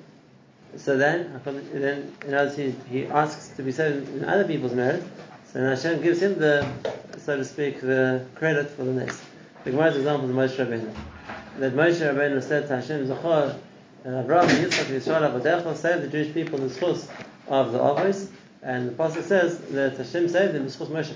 so 0.77 0.97
then, 0.97 1.41
then 1.73 2.13
in 2.27 2.35
other 2.35 2.55
he, 2.55 2.75
he 2.91 3.07
asks 3.07 3.49
to 3.57 3.63
be 3.63 3.73
saved 3.73 4.09
in 4.15 4.25
other 4.25 4.45
people's 4.45 4.75
merit, 4.75 5.03
so 5.53 5.61
Hashem 5.61 6.03
gives 6.03 6.21
him 6.21 6.39
the, 6.39 6.69
so 7.19 7.37
to 7.37 7.45
speak, 7.45 7.81
the 7.81 8.27
credit 8.35 8.71
for 8.71 8.85
the 8.85 8.93
next. 8.93 9.23
The 9.65 9.71
Gemara's 9.71 9.97
example 9.97 10.29
is 10.31 10.37
Moshe 10.37 10.57
Rabbeinu. 10.57 10.95
That 11.59 11.75
Moshe 11.75 12.01
Rabbeinu 12.01 12.43
said 12.43 12.69
to 12.69 12.77
Hashem, 12.77 13.07
Zachor, 13.09 13.59
uh, 14.07 14.21
Abraham, 14.21 14.49
Yitzchak, 14.49 14.85
Yisrael, 14.85 15.41
Avadecha, 15.41 15.77
save 15.77 16.03
the 16.03 16.09
Jewish 16.09 16.35
people 16.35 16.61
in 16.61 16.69
the 16.69 16.75
schus 16.75 17.09
of 17.49 17.73
the 17.73 17.79
Avos, 17.79 18.29
and 18.63 18.89
the 18.89 18.93
Pasuk 18.93 19.23
says 19.23 19.59
that 19.71 19.97
Hashem 19.97 20.29
saved 20.29 20.55
in 20.55 20.67
schus 20.67 20.89
Moshe. 20.89 21.15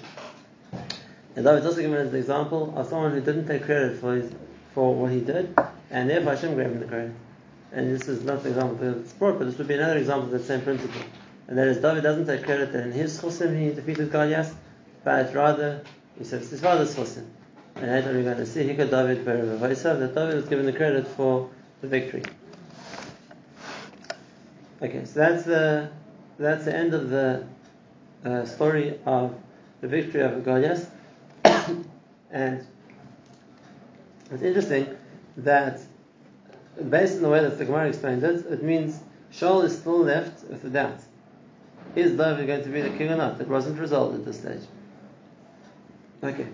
And 1.34 1.44
David 1.44 1.64
also 1.64 1.80
given 1.80 1.98
as 1.98 2.12
an 2.12 2.18
example 2.18 2.74
of 2.76 2.88
someone 2.88 3.12
who 3.12 3.20
didn't 3.20 3.46
take 3.46 3.64
credit 3.64 3.98
for 3.98 4.14
his, 4.16 4.32
for 4.74 4.94
what 4.94 5.12
he 5.12 5.20
did, 5.20 5.54
and 5.90 6.08
therefore 6.08 6.34
Hashem 6.34 6.56
gave 6.56 6.66
him 6.66 6.80
the 6.80 6.86
credit. 6.86 7.12
And 7.72 7.94
this 7.94 8.08
is 8.08 8.22
not 8.24 8.42
the 8.42 8.50
example 8.50 8.76
that 8.76 8.98
it's 8.98 9.12
brought, 9.12 9.38
but 9.38 9.46
this 9.46 9.56
would 9.58 9.68
be 9.68 9.74
another 9.74 9.98
example 9.98 10.26
of 10.26 10.30
that 10.32 10.44
same 10.44 10.60
principle. 10.60 11.00
And 11.52 11.58
that 11.58 11.68
is 11.68 11.82
David 11.82 12.02
doesn't 12.02 12.24
take 12.24 12.44
credit 12.44 12.72
that 12.72 12.82
in 12.82 12.92
his 12.92 13.20
chusim 13.20 13.60
he 13.60 13.74
defeated 13.74 14.10
Goliath, 14.10 14.56
but 15.04 15.34
rather 15.34 15.84
he 16.16 16.24
says 16.24 16.48
his 16.48 16.62
father's 16.62 16.96
chusim. 16.96 17.26
And 17.74 17.90
later 17.90 18.14
we're 18.14 18.22
going 18.22 18.38
to 18.38 18.46
see 18.46 18.62
he 18.62 18.70
Hika 18.70 18.90
David 18.90 19.22
that 19.26 20.14
David 20.14 20.34
was 20.34 20.48
given 20.48 20.64
the 20.64 20.72
credit 20.72 21.06
for 21.08 21.50
the 21.82 21.88
victory. 21.88 22.22
Okay, 24.80 25.04
so 25.04 25.20
that's 25.20 25.44
the 25.44 25.90
that's 26.38 26.64
the 26.64 26.74
end 26.74 26.94
of 26.94 27.10
the 27.10 27.44
uh, 28.24 28.46
story 28.46 28.98
of 29.04 29.38
the 29.82 29.88
victory 29.88 30.22
of 30.22 30.42
Goliath. 30.42 30.90
and 32.30 32.66
it's 34.30 34.42
interesting 34.42 34.86
that 35.36 35.80
based 36.88 37.16
on 37.16 37.22
the 37.22 37.28
way 37.28 37.42
that 37.42 37.58
the 37.58 37.66
Gemara 37.66 37.88
explained 37.88 38.24
it, 38.24 38.46
it 38.46 38.62
means 38.62 38.98
Shaul 39.30 39.64
is 39.64 39.76
still 39.76 39.98
left 39.98 40.44
with 40.44 40.64
a 40.64 40.70
doubt. 40.70 40.98
Is 41.94 42.12
David 42.16 42.46
going 42.46 42.62
to 42.62 42.68
be 42.68 42.80
the 42.80 42.90
king 42.90 43.10
or 43.10 43.16
not? 43.16 43.40
It 43.40 43.48
wasn't 43.48 43.78
resolved 43.78 44.14
at 44.14 44.24
this 44.24 44.40
stage. 44.40 44.62
Okay, 46.24 46.46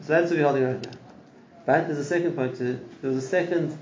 so 0.00 0.06
that's 0.06 0.30
what 0.30 0.38
we're 0.38 0.44
holding 0.44 0.64
right 0.64 0.82
now. 0.82 0.98
But 1.66 1.88
there's 1.88 1.98
a 1.98 2.04
second 2.04 2.36
point 2.36 2.56
to 2.58 2.78
There 3.02 3.10
was 3.10 3.24
a 3.24 3.28
second 3.28 3.76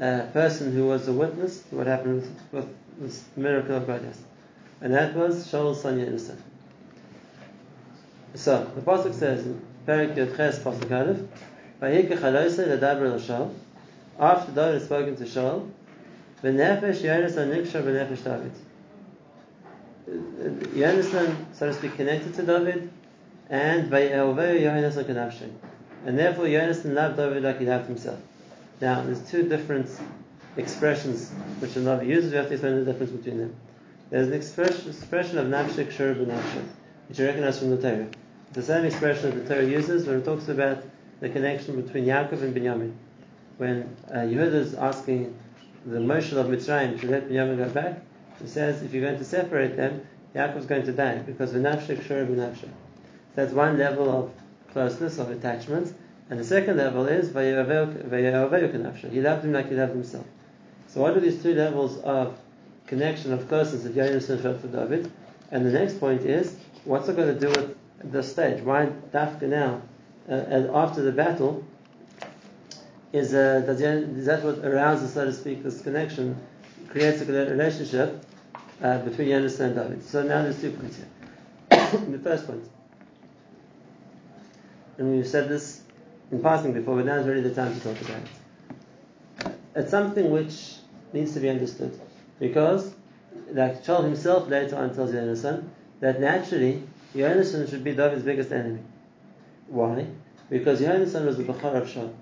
uh, 0.00 0.22
person 0.32 0.72
who 0.72 0.86
was 0.86 1.06
a 1.06 1.12
witness 1.12 1.60
to 1.64 1.76
what 1.76 1.86
happened 1.86 2.26
with, 2.50 2.66
this 2.98 3.22
miracle 3.36 3.76
of 3.76 3.86
God, 3.86 4.02
yes. 4.02 4.18
And 4.80 4.94
that 4.94 5.14
was 5.14 5.46
Shaul's 5.46 5.82
son 5.82 5.98
Yonasan. 5.98 6.38
So, 8.34 8.70
the 8.74 8.80
Pasuk 8.80 9.12
says 9.14 9.44
in 9.44 9.60
Perek 9.86 10.16
Yotches 10.16 10.60
Pasuk 10.60 10.90
Aleph, 10.90 11.18
Vayikach 11.80 12.20
Aloyse 12.20 12.66
Ledaber 12.66 13.14
L'Shal, 13.14 13.52
after 14.18 14.52
David 14.52 14.80
had 14.80 14.82
spoken 14.82 15.16
to 15.16 15.24
Shaul, 15.24 15.70
V'nefesh 16.42 17.02
Yonasan 17.02 17.54
Nikshar 17.54 17.82
V'nefesh 17.82 18.24
David. 18.24 18.52
Yonasan, 20.08 21.34
so 21.54 21.66
to 21.66 21.74
speak, 21.74 21.96
connected 21.96 22.34
to 22.34 22.42
David, 22.42 22.90
and 23.50 23.90
Yonasan. 23.90 25.50
And 26.04 26.18
therefore 26.18 26.44
Yonasan 26.44 26.94
loved 26.94 27.16
David 27.16 27.42
like 27.42 27.58
he 27.58 27.66
loved 27.66 27.86
himself. 27.86 28.20
Now, 28.80 29.02
there's 29.02 29.20
two 29.30 29.48
different 29.48 29.88
expressions 30.56 31.30
which 31.58 31.74
the 31.74 31.80
Navi 31.80 32.06
uses. 32.06 32.30
We 32.30 32.36
have 32.36 32.48
to 32.48 32.52
explain 32.52 32.84
the 32.84 32.90
difference 32.90 33.12
between 33.12 33.38
them. 33.38 33.56
There's 34.10 34.28
an 34.28 34.34
expression, 34.34 35.38
of 35.38 35.46
nafshik 35.46 35.90
shur 35.90 36.14
b'nafshik, 36.14 36.68
which 37.08 37.18
you 37.18 37.26
recognize 37.26 37.58
from 37.58 37.70
the 37.70 37.76
Torah. 37.76 38.06
It's 38.48 38.54
the 38.54 38.62
same 38.62 38.84
expression 38.84 39.30
that 39.30 39.48
the 39.48 39.54
Torah 39.54 39.66
uses 39.66 40.06
when 40.06 40.18
it 40.18 40.24
talks 40.24 40.48
about 40.48 40.84
the 41.20 41.28
connection 41.28 41.80
between 41.80 42.04
Yaakov 42.04 42.42
and 42.42 42.54
Binyamin. 42.54 42.92
When 43.56 43.96
uh, 44.08 44.18
Yehuda 44.18 44.54
is 44.54 44.74
asking 44.74 45.36
the 45.84 45.98
Moshe 45.98 46.32
of 46.32 46.46
Mitzrayim 46.46 47.00
to 47.00 47.06
let 47.08 47.28
Binyamin 47.28 47.56
go 47.56 47.68
back, 47.70 48.02
he 48.40 48.48
says 48.48 48.82
if 48.82 48.92
you're 48.92 49.02
going 49.02 49.18
to 49.18 49.24
separate 49.24 49.76
them, 49.76 50.06
Yaakov 50.34 50.58
is 50.58 50.66
going 50.66 50.84
to 50.84 50.92
die 50.92 51.18
because 51.18 51.52
v'nafshik 51.52 52.06
shur 52.06 52.26
b'nafshik. 52.26 52.68
That's 53.34 53.52
one 53.52 53.78
level 53.78 54.10
of 54.10 54.32
closeness, 54.72 55.18
of 55.18 55.30
attachment. 55.30 55.94
And 56.28 56.40
the 56.40 56.44
second 56.44 56.76
level 56.76 57.06
is 57.06 57.30
Vayehoveyu 57.30 59.12
He 59.12 59.20
loved 59.20 59.44
him 59.44 59.52
like 59.52 59.68
he 59.68 59.74
loved 59.74 59.92
himself. 59.92 60.26
So 60.88 61.00
what 61.00 61.16
are 61.16 61.20
these 61.20 61.42
two 61.42 61.54
levels 61.54 61.98
of 61.98 62.36
connection, 62.86 63.32
of 63.32 63.48
closeness 63.48 63.84
that 63.84 63.94
Yonasan 63.94 64.42
felt 64.42 64.60
for 64.60 64.68
David? 64.68 65.10
And 65.50 65.64
the 65.64 65.70
next 65.70 66.00
point 66.00 66.22
is, 66.22 66.56
what's 66.84 67.08
it 67.08 67.16
going 67.16 67.32
to 67.32 67.40
do 67.40 67.48
with 67.48 68.12
the 68.12 68.22
stage? 68.22 68.62
Why 68.62 68.90
Dafka 69.12 69.42
now, 69.42 69.82
uh, 70.28 70.32
and 70.32 70.70
after 70.74 71.02
the 71.02 71.12
battle, 71.12 71.64
is, 73.12 73.32
uh, 73.32 73.64
is 73.68 74.26
that 74.26 74.42
what 74.42 74.58
arouses, 74.64 75.14
so 75.14 75.24
to 75.26 75.32
speak, 75.32 75.62
this 75.62 75.80
connection, 75.80 76.36
creates 76.96 77.20
a 77.20 77.26
relationship 77.26 78.24
uh, 78.82 78.98
between 79.00 79.28
Yonasan 79.28 79.60
and 79.60 79.74
David? 79.74 80.02
So 80.02 80.22
now 80.22 80.40
there's 80.42 80.58
two 80.58 80.70
points 80.70 80.96
here. 80.96 81.06
the 82.08 82.18
first 82.18 82.46
point, 82.46 82.64
and 84.96 85.14
we've 85.14 85.26
said 85.26 85.50
this 85.50 85.82
in 86.32 86.40
passing 86.40 86.72
before, 86.72 86.96
but 86.96 87.04
now 87.04 87.16
is 87.16 87.26
really 87.26 87.42
the 87.42 87.54
time 87.54 87.74
to 87.74 87.80
talk 87.80 88.00
about 88.00 88.22
it. 88.22 89.58
It's 89.74 89.90
something 89.90 90.30
which 90.30 90.76
needs 91.12 91.34
to 91.34 91.40
be 91.40 91.50
understood 91.50 92.00
because, 92.40 92.94
like 93.52 93.84
Shaul 93.84 94.04
himself 94.04 94.48
later 94.48 94.76
on 94.76 94.94
tells 94.94 95.10
Yonasan, 95.10 95.68
that 96.00 96.18
naturally 96.18 96.82
Yonasan 97.14 97.68
should 97.68 97.84
be 97.84 97.92
David's 97.92 98.22
biggest 98.22 98.52
enemy. 98.52 98.80
Why? 99.68 100.06
Because 100.48 100.80
Yonasan 100.80 101.26
was 101.26 101.36
the 101.36 101.44
Bechor 101.44 101.74
of 101.74 101.88
Shaul. 101.88 102.14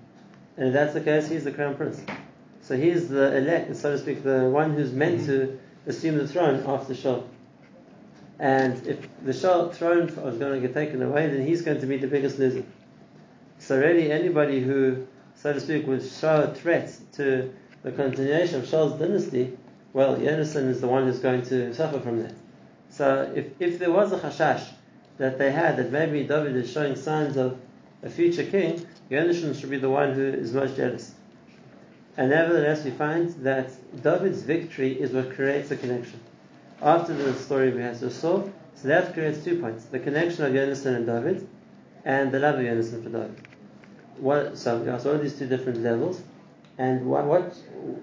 And 0.57 0.69
if 0.69 0.73
that's 0.73 0.95
the 0.95 1.01
case, 1.01 1.29
he's 1.29 1.45
the 1.45 1.53
crown 1.53 1.77
prince. 1.77 2.03
So 2.65 2.79
he's 2.79 3.09
the 3.09 3.37
elect, 3.37 3.77
so 3.77 3.93
to 3.93 3.99
speak, 3.99 4.23
the 4.23 4.49
one 4.49 4.73
who's 4.73 4.91
meant 4.91 5.27
to 5.27 5.61
assume 5.87 6.17
the 6.17 6.27
throne 6.27 6.65
after 6.67 6.95
Shaul. 6.95 7.25
And 8.39 8.87
if 8.87 9.07
the 9.23 9.33
Shaul 9.33 9.71
throne 9.71 10.09
is 10.09 10.39
going 10.39 10.61
to 10.61 10.61
get 10.61 10.73
taken 10.73 11.03
away, 11.03 11.27
then 11.27 11.47
he's 11.47 11.61
going 11.61 11.83
to 11.83 11.87
be 11.87 11.99
the 11.99 12.07
biggest 12.07 12.39
loser. 12.39 12.65
So 13.59 13.79
really, 13.79 14.11
anybody 14.11 14.61
who, 14.61 15.07
so 15.35 15.53
to 15.53 15.61
speak, 15.61 15.87
would 15.87 16.03
show 16.03 16.45
a 16.45 16.55
threat 16.55 16.97
to 17.13 17.53
the 17.83 17.93
continuation 17.93 18.61
of 18.61 18.65
Shaul's 18.65 18.99
dynasty, 18.99 19.59
well, 19.93 20.17
Yonasan 20.17 20.69
is 20.71 20.81
the 20.81 20.89
one 20.89 21.05
who's 21.05 21.19
going 21.19 21.43
to 21.43 21.75
suffer 21.75 22.01
from 22.01 22.23
that. 22.23 22.35
So 22.89 23.31
if, 23.37 23.61
if 23.61 23.79
there 23.79 23.93
was 23.93 24.13
a 24.13 24.19
chashash 24.19 24.67
that 25.19 25.37
they 25.37 25.53
had 25.53 25.77
that 25.77 25.93
maybe 25.93 26.25
David 26.25 26.57
is 26.57 26.73
showing 26.73 26.97
signs 26.97 27.37
of 27.37 27.59
a 28.03 28.09
future 28.09 28.45
king, 28.45 28.87
Yonasan 29.11 29.59
should 29.59 29.69
be 29.69 29.77
the 29.79 29.91
one 29.91 30.15
who 30.15 30.23
is 30.23 30.55
most 30.55 30.77
jealous. 30.77 31.14
And 32.17 32.31
nevertheless, 32.31 32.85
we 32.85 32.91
find 32.93 33.31
that 33.45 33.71
David's 34.03 34.43
victory 34.43 34.93
is 35.01 35.11
what 35.11 35.35
creates 35.35 35.71
a 35.71 35.77
connection. 35.77 36.21
After 36.81 37.15
the 37.15 37.35
story 37.35 37.73
we 37.73 37.83
have 37.83 37.99
just 37.99 38.21
saw, 38.21 38.49
so 38.77 38.89
that 38.89 39.15
creates 39.15 39.43
two 39.43 39.61
points: 39.61 39.87
the 39.87 39.99
connection 39.99 40.45
of 40.45 40.53
Yonasan 40.53 40.97
and 40.97 41.07
David, 41.07 41.49
and 42.05 42.31
the 42.31 42.39
love 42.39 42.57
of 42.57 42.61
Yonasan 42.61 43.03
for 43.03 43.11
David 43.11 43.49
what, 44.17 44.57
so, 44.57 44.85
so 44.85 44.93
what 44.93 45.07
are 45.07 45.19
these 45.19 45.39
two 45.39 45.47
different 45.47 45.81
levels? 45.81 46.23
And 46.79 47.07
what, 47.07 47.25
what 47.25 47.55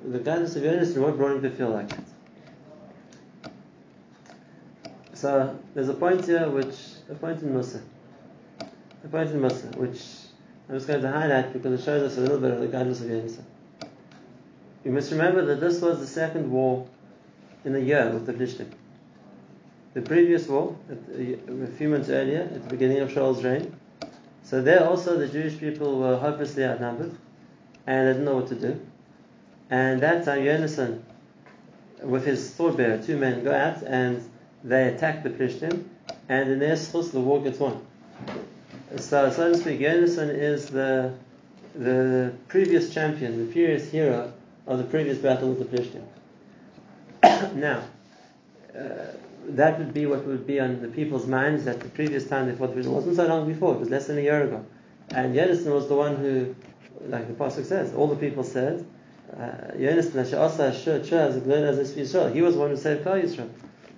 the 0.05 0.19
guidance 0.19 0.55
of 0.55 0.63
Yonasan, 0.63 0.97
what 0.97 1.17
brought 1.17 1.37
him 1.37 1.41
to 1.43 1.49
feel 1.49 1.69
like? 1.69 1.91
So 5.13 5.57
there's 5.73 5.89
a 5.89 5.93
point 5.93 6.25
here 6.25 6.49
which, 6.49 6.75
a 7.09 7.15
point 7.15 7.41
in 7.41 7.53
Musa. 7.53 7.81
A 9.03 9.07
point 9.07 9.29
in 9.29 9.41
Musa, 9.41 9.67
which 9.77 10.01
I'm 10.67 10.75
just 10.75 10.87
going 10.87 11.01
to 11.01 11.11
highlight 11.11 11.53
because 11.53 11.79
it 11.79 11.83
shows 11.83 12.11
us 12.11 12.17
a 12.17 12.21
little 12.21 12.39
bit 12.39 12.51
of 12.51 12.59
the 12.59 12.67
guidance 12.67 13.01
of 13.01 13.07
Yonasan. 13.07 13.43
You 14.83 14.91
must 14.91 15.11
remember 15.11 15.45
that 15.45 15.59
this 15.59 15.79
was 15.79 15.99
the 15.99 16.07
second 16.07 16.51
war 16.51 16.87
in 17.63 17.75
a 17.75 17.79
year 17.79 18.09
with 18.09 18.25
the 18.25 18.33
Plishtim. 18.33 18.71
The 19.93 20.01
previous 20.01 20.47
war, 20.47 20.75
uh, 20.89 20.93
a 21.63 21.67
few 21.67 21.89
months 21.89 22.09
earlier, 22.09 22.41
at 22.41 22.63
the 22.63 22.69
beginning 22.69 22.99
of 22.99 23.11
Shaul's 23.11 23.43
reign, 23.43 23.75
so 24.43 24.61
there 24.61 24.83
also 24.83 25.17
the 25.17 25.27
Jewish 25.27 25.59
people 25.59 25.99
were 25.99 26.17
hopelessly 26.17 26.65
outnumbered 26.65 27.15
and 27.85 28.07
they 28.07 28.13
didn't 28.13 28.25
know 28.25 28.37
what 28.37 28.47
to 28.47 28.55
do. 28.55 28.79
And 29.69 30.01
that 30.01 30.25
time 30.25 30.39
Yonasan, 30.39 31.01
with 32.01 32.25
his 32.25 32.53
sword 32.53 32.77
bearer, 32.77 32.97
two 32.97 33.17
men, 33.17 33.43
go 33.43 33.53
out 33.53 33.83
and 33.83 34.27
they 34.63 34.87
attack 34.87 35.21
the 35.21 35.29
Plishtim 35.29 35.85
and 36.27 36.49
in 36.49 36.57
their 36.59 36.75
schus 36.75 37.11
the 37.11 37.19
war 37.19 37.39
gets 37.41 37.59
won. 37.59 37.85
So, 38.97 39.29
so 39.29 39.51
to 39.51 39.57
speak, 39.57 39.79
Yonasan 39.79 40.33
is 40.33 40.67
the, 40.69 41.13
the 41.75 42.33
previous 42.47 42.91
champion, 42.91 43.45
the 43.45 43.53
previous 43.53 43.91
hero 43.91 44.33
of 44.67 44.77
the 44.77 44.83
previous 44.83 45.17
battle 45.17 45.49
with 45.49 45.59
the 45.59 45.77
Plishtim. 45.77 46.03
now, 47.55 47.83
uh, 48.77 49.13
that 49.47 49.79
would 49.79 49.93
be 49.93 50.05
what 50.05 50.25
would 50.25 50.45
be 50.45 50.59
on 50.59 50.81
the 50.81 50.87
people's 50.87 51.25
minds 51.27 51.65
that 51.65 51.79
the 51.79 51.89
previous 51.89 52.27
time 52.27 52.47
they 52.47 52.55
fought 52.55 52.73
the 52.73 52.79
It 52.81 52.87
wasn't 52.87 53.15
so 53.15 53.27
long 53.27 53.47
before, 53.47 53.73
it 53.73 53.79
was 53.79 53.89
less 53.89 54.07
than 54.07 54.17
a 54.17 54.21
year 54.21 54.43
ago. 54.43 54.65
And 55.09 55.35
Yonasan 55.35 55.73
was 55.73 55.87
the 55.87 55.95
one 55.95 56.15
who, 56.15 56.55
like 57.07 57.27
the 57.27 57.33
Pasuk 57.33 57.65
says, 57.65 57.93
all 57.93 58.07
the 58.07 58.15
people 58.15 58.43
said, 58.43 58.85
uh, 59.37 59.71
he 59.77 59.85
was 59.85 60.11
the 60.11 60.21
one 62.59 62.69
who 62.69 62.77
saved 62.77 63.03
Klal 63.05 63.23
Yisrael. 63.23 63.49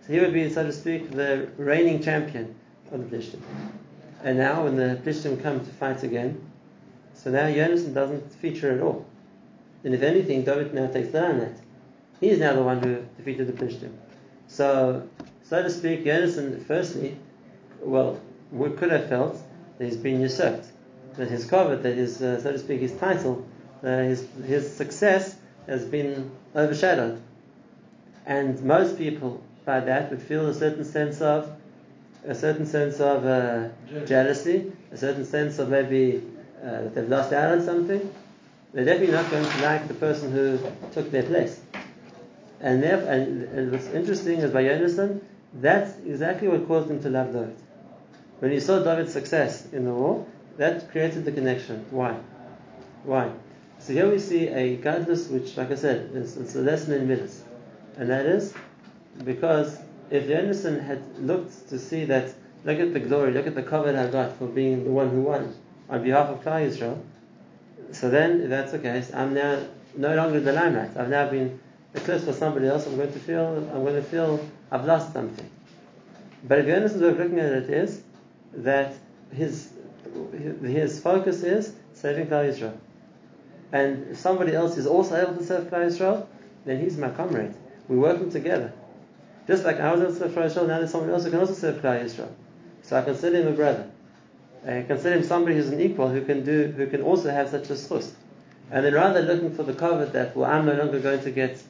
So 0.06 0.14
he 0.14 0.20
would 0.20 0.34
be, 0.34 0.50
so 0.50 0.64
to 0.64 0.72
speak, 0.72 1.12
the 1.12 1.50
reigning 1.58 2.04
champion 2.04 2.56
of 2.92 3.10
the 3.10 3.18
Plishtim. 3.18 3.40
And 4.24 4.38
now 4.38 4.64
when 4.64 4.76
the 4.76 5.00
Plishtim 5.04 5.42
come 5.42 5.60
to 5.60 5.72
fight 5.72 6.04
again, 6.04 6.42
so 7.16 7.32
now 7.32 7.48
Yonasan 7.48 7.94
doesn't 7.94 8.32
feature 8.34 8.72
at 8.72 8.82
all. 8.82 9.06
And 9.84 9.94
if 9.94 10.02
anything, 10.02 10.44
David 10.44 10.74
now 10.74 10.88
takes 10.88 11.10
the 11.10 11.22
limelight. 11.22 11.58
He 12.20 12.30
is 12.30 12.40
now 12.40 12.54
the 12.54 12.64
one 12.64 12.82
who 12.82 13.04
defeated 13.18 13.48
the 13.48 13.54
Plishtim. 13.54 13.92
So 14.48 15.08
so 15.44 15.62
to 15.62 15.70
speak, 15.70 16.06
Yonasan, 16.06 16.66
firstly, 16.66 17.18
well, 17.82 18.20
we 18.52 18.70
could 18.72 18.92
have 18.92 19.10
felt 19.10 19.40
that 19.78 19.86
he's 19.86 19.98
been 19.98 20.22
usurped, 20.22 20.66
that 21.16 21.30
his 21.30 21.46
covet, 21.46 21.84
that 21.84 21.96
his, 21.96 22.22
uh, 22.22 22.42
so 22.42 22.54
to 22.54 22.60
speak, 22.60 22.80
his 22.80 22.94
title, 22.94 23.46
uh, 23.84 23.98
his, 23.98 24.26
his 24.46 24.74
success 24.74 25.36
has 25.68 25.86
been 25.86 26.32
overshadowed. 26.56 27.22
And 28.26 28.64
most 28.64 28.98
people, 28.98 29.44
by 29.66 29.82
that, 29.82 30.10
would 30.10 30.22
feel 30.22 30.48
a 30.48 30.54
certain 30.54 30.86
sense 30.86 31.22
of 31.22 31.52
a 32.26 32.34
certain 32.34 32.66
sense 32.66 33.02
of 33.02 33.26
uh, 33.26 33.68
jealousy, 34.06 34.72
a 34.94 34.98
certain 34.98 35.26
sense 35.26 35.60
of 35.60 35.68
maybe 35.68 36.24
uh, 36.64 36.84
that 36.84 36.96
they've 36.96 37.10
lost 37.10 37.34
out 37.34 37.52
on 37.52 37.62
something. 37.62 38.14
They're 38.74 38.86
definitely 38.86 39.14
not 39.14 39.30
going 39.30 39.46
to 39.46 39.62
like 39.62 39.88
the 39.88 39.94
person 39.94 40.32
who 40.32 40.60
took 40.92 41.12
their 41.12 41.24
place. 41.24 41.62
And, 42.60 42.84
and, 42.84 43.44
and 43.44 43.72
what's 43.72 43.88
interesting 43.88 44.40
is 44.40 44.52
by 44.52 44.64
Yonasan, 44.64 45.22
that's 45.54 45.98
exactly 46.00 46.48
what 46.48 46.68
caused 46.68 46.90
him 46.90 47.02
to 47.04 47.10
love 47.10 47.34
David. 47.34 47.56
When 48.40 48.52
he 48.52 48.60
saw 48.60 48.84
David's 48.84 49.14
success 49.14 49.72
in 49.72 49.86
the 49.86 49.94
war, 49.94 50.26
that 50.58 50.92
created 50.92 51.26
the 51.26 51.32
connection. 51.32 51.86
Why? 51.92 52.18
Why? 53.04 53.32
So 53.80 53.94
here 53.94 54.10
we 54.10 54.18
see 54.18 54.48
a 54.48 54.78
godless, 54.78 55.28
which, 55.28 55.58
like 55.58 55.72
I 55.72 55.76
said, 55.76 56.12
is 56.14 56.56
a 56.56 56.62
lesson 56.62 56.94
in 56.94 57.08
midas, 57.08 57.44
and 57.98 58.10
that 58.10 58.26
is 58.26 58.54
because 59.24 59.78
if 60.10 60.26
Yonasan 60.26 60.82
had 60.84 61.02
looked 61.20 61.70
to 61.70 61.78
see 61.78 62.06
that, 62.06 62.34
look 62.64 62.80
at 62.80 62.94
the 62.94 63.00
glory, 63.00 63.32
look 63.32 63.46
at 63.46 63.56
the 63.56 63.64
covet 63.64 63.96
I 63.96 64.08
got 64.08 64.38
for 64.38 64.48
being 64.48 64.84
the 64.84 64.90
one 64.90 65.10
who 65.10 65.22
won 65.22 65.54
on 65.90 66.04
behalf 66.04 66.30
of 66.30 66.44
Klal 66.44 66.68
Yisrael, 66.68 67.02
so 67.92 68.10
then 68.10 68.50
that's 68.50 68.72
the 68.72 68.80
case, 68.80 69.14
I'm 69.14 69.34
now 69.34 69.64
no 69.96 70.16
longer 70.16 70.40
the 70.40 70.54
limelight. 70.54 70.98
I've 70.98 71.10
now 71.10 71.30
been 71.30 71.60
eclipsed 71.94 72.26
for 72.26 72.34
somebody 72.34 72.68
else. 72.68 72.88
I'm 72.88 72.96
going 72.96 73.14
to 73.14 73.20
feel, 73.20 73.70
I'm 73.74 73.84
going 73.84 73.96
to 73.96 74.02
feel 74.02 74.44
I've 74.72 74.86
lost 74.86 75.14
something. 75.14 75.50
But 76.44 76.60
if 76.60 76.66
Yonasan's 76.66 77.02
way 77.02 77.10
of 77.10 77.20
looking 77.20 77.40
at 77.40 77.52
it 77.52 77.70
is 77.70 78.02
that 78.54 78.94
his 79.32 79.70
his 80.62 81.00
focus 81.00 81.44
is 81.44 81.74
saving 81.94 82.28
Klal 82.28 82.52
Yisrael. 82.52 82.78
And 83.72 84.12
if 84.12 84.18
somebody 84.18 84.54
else 84.54 84.78
is 84.78 84.86
also 84.86 85.16
able 85.16 85.38
to 85.38 85.44
serve 85.44 85.66
Klal 85.66 85.88
Yisrael, 85.88 86.28
then 86.66 86.80
he's 86.80 86.98
my 86.98 87.10
comrade. 87.10 87.54
We're 87.88 87.98
working 87.98 88.30
together. 88.30 88.74
Just 89.48 89.64
like 89.64 89.80
I 89.80 89.92
was 89.92 90.02
able 90.02 90.14
to 90.14 90.20
serve 90.20 90.32
Klal 90.32 90.46
Yisrael, 90.46 90.68
now 90.68 90.78
there's 90.80 90.92
someone 90.92 91.10
else 91.10 91.24
who 91.24 91.32
can 91.32 91.40
also 91.40 91.54
serve 91.54 91.82
Klal 91.82 92.04
Yisrael. 92.04 92.32
So 92.84 92.98
I 92.98 93.02
consider 93.02 93.42
him 93.42 93.48
a 93.48 93.52
brother. 93.52 93.90
I 94.66 94.84
consider 94.84 95.18
him 95.18 95.24
somebody 95.24 95.56
who's 95.56 95.70
an 95.70 95.82
equal 95.82 96.10
who 96.10 96.24
can 96.24 96.46
do, 96.46 96.74
who 96.76 96.88
can 96.88 97.02
also 97.02 97.30
have 97.30 97.50
such 97.50 97.70
a 97.70 97.74
schus. 97.74 98.12
And 98.72 98.86
then 98.86 98.94
rather 98.94 99.22
looking 99.22 99.54
for 99.54 99.64
the 99.64 99.74
cover 99.74 100.06
that, 100.06 100.36
well, 100.36 100.50
I'm 100.50 100.66
no 100.66 100.74
longer 100.74 101.00
going 101.00 101.22
to 101.24 101.32
get 101.32 101.62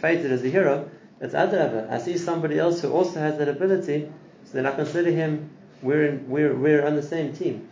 fated 0.00 0.32
as 0.32 0.42
a 0.44 0.48
hero, 0.48 0.90
it's 1.20 1.34
adrabah. 1.34 1.90
I 1.90 1.98
see 1.98 2.18
somebody 2.18 2.58
else 2.58 2.82
who 2.82 2.92
also 2.92 3.20
has 3.20 3.38
that 3.38 3.48
ability, 3.48 4.10
so 4.44 4.52
then 4.52 4.66
I 4.66 4.74
consider 4.74 5.10
him, 5.10 5.50
we're, 5.80 6.06
in, 6.06 6.28
we're, 6.28 6.54
we're 6.54 6.86
on 6.86 6.96
the 6.96 7.02
same 7.02 7.32
team. 7.32 7.68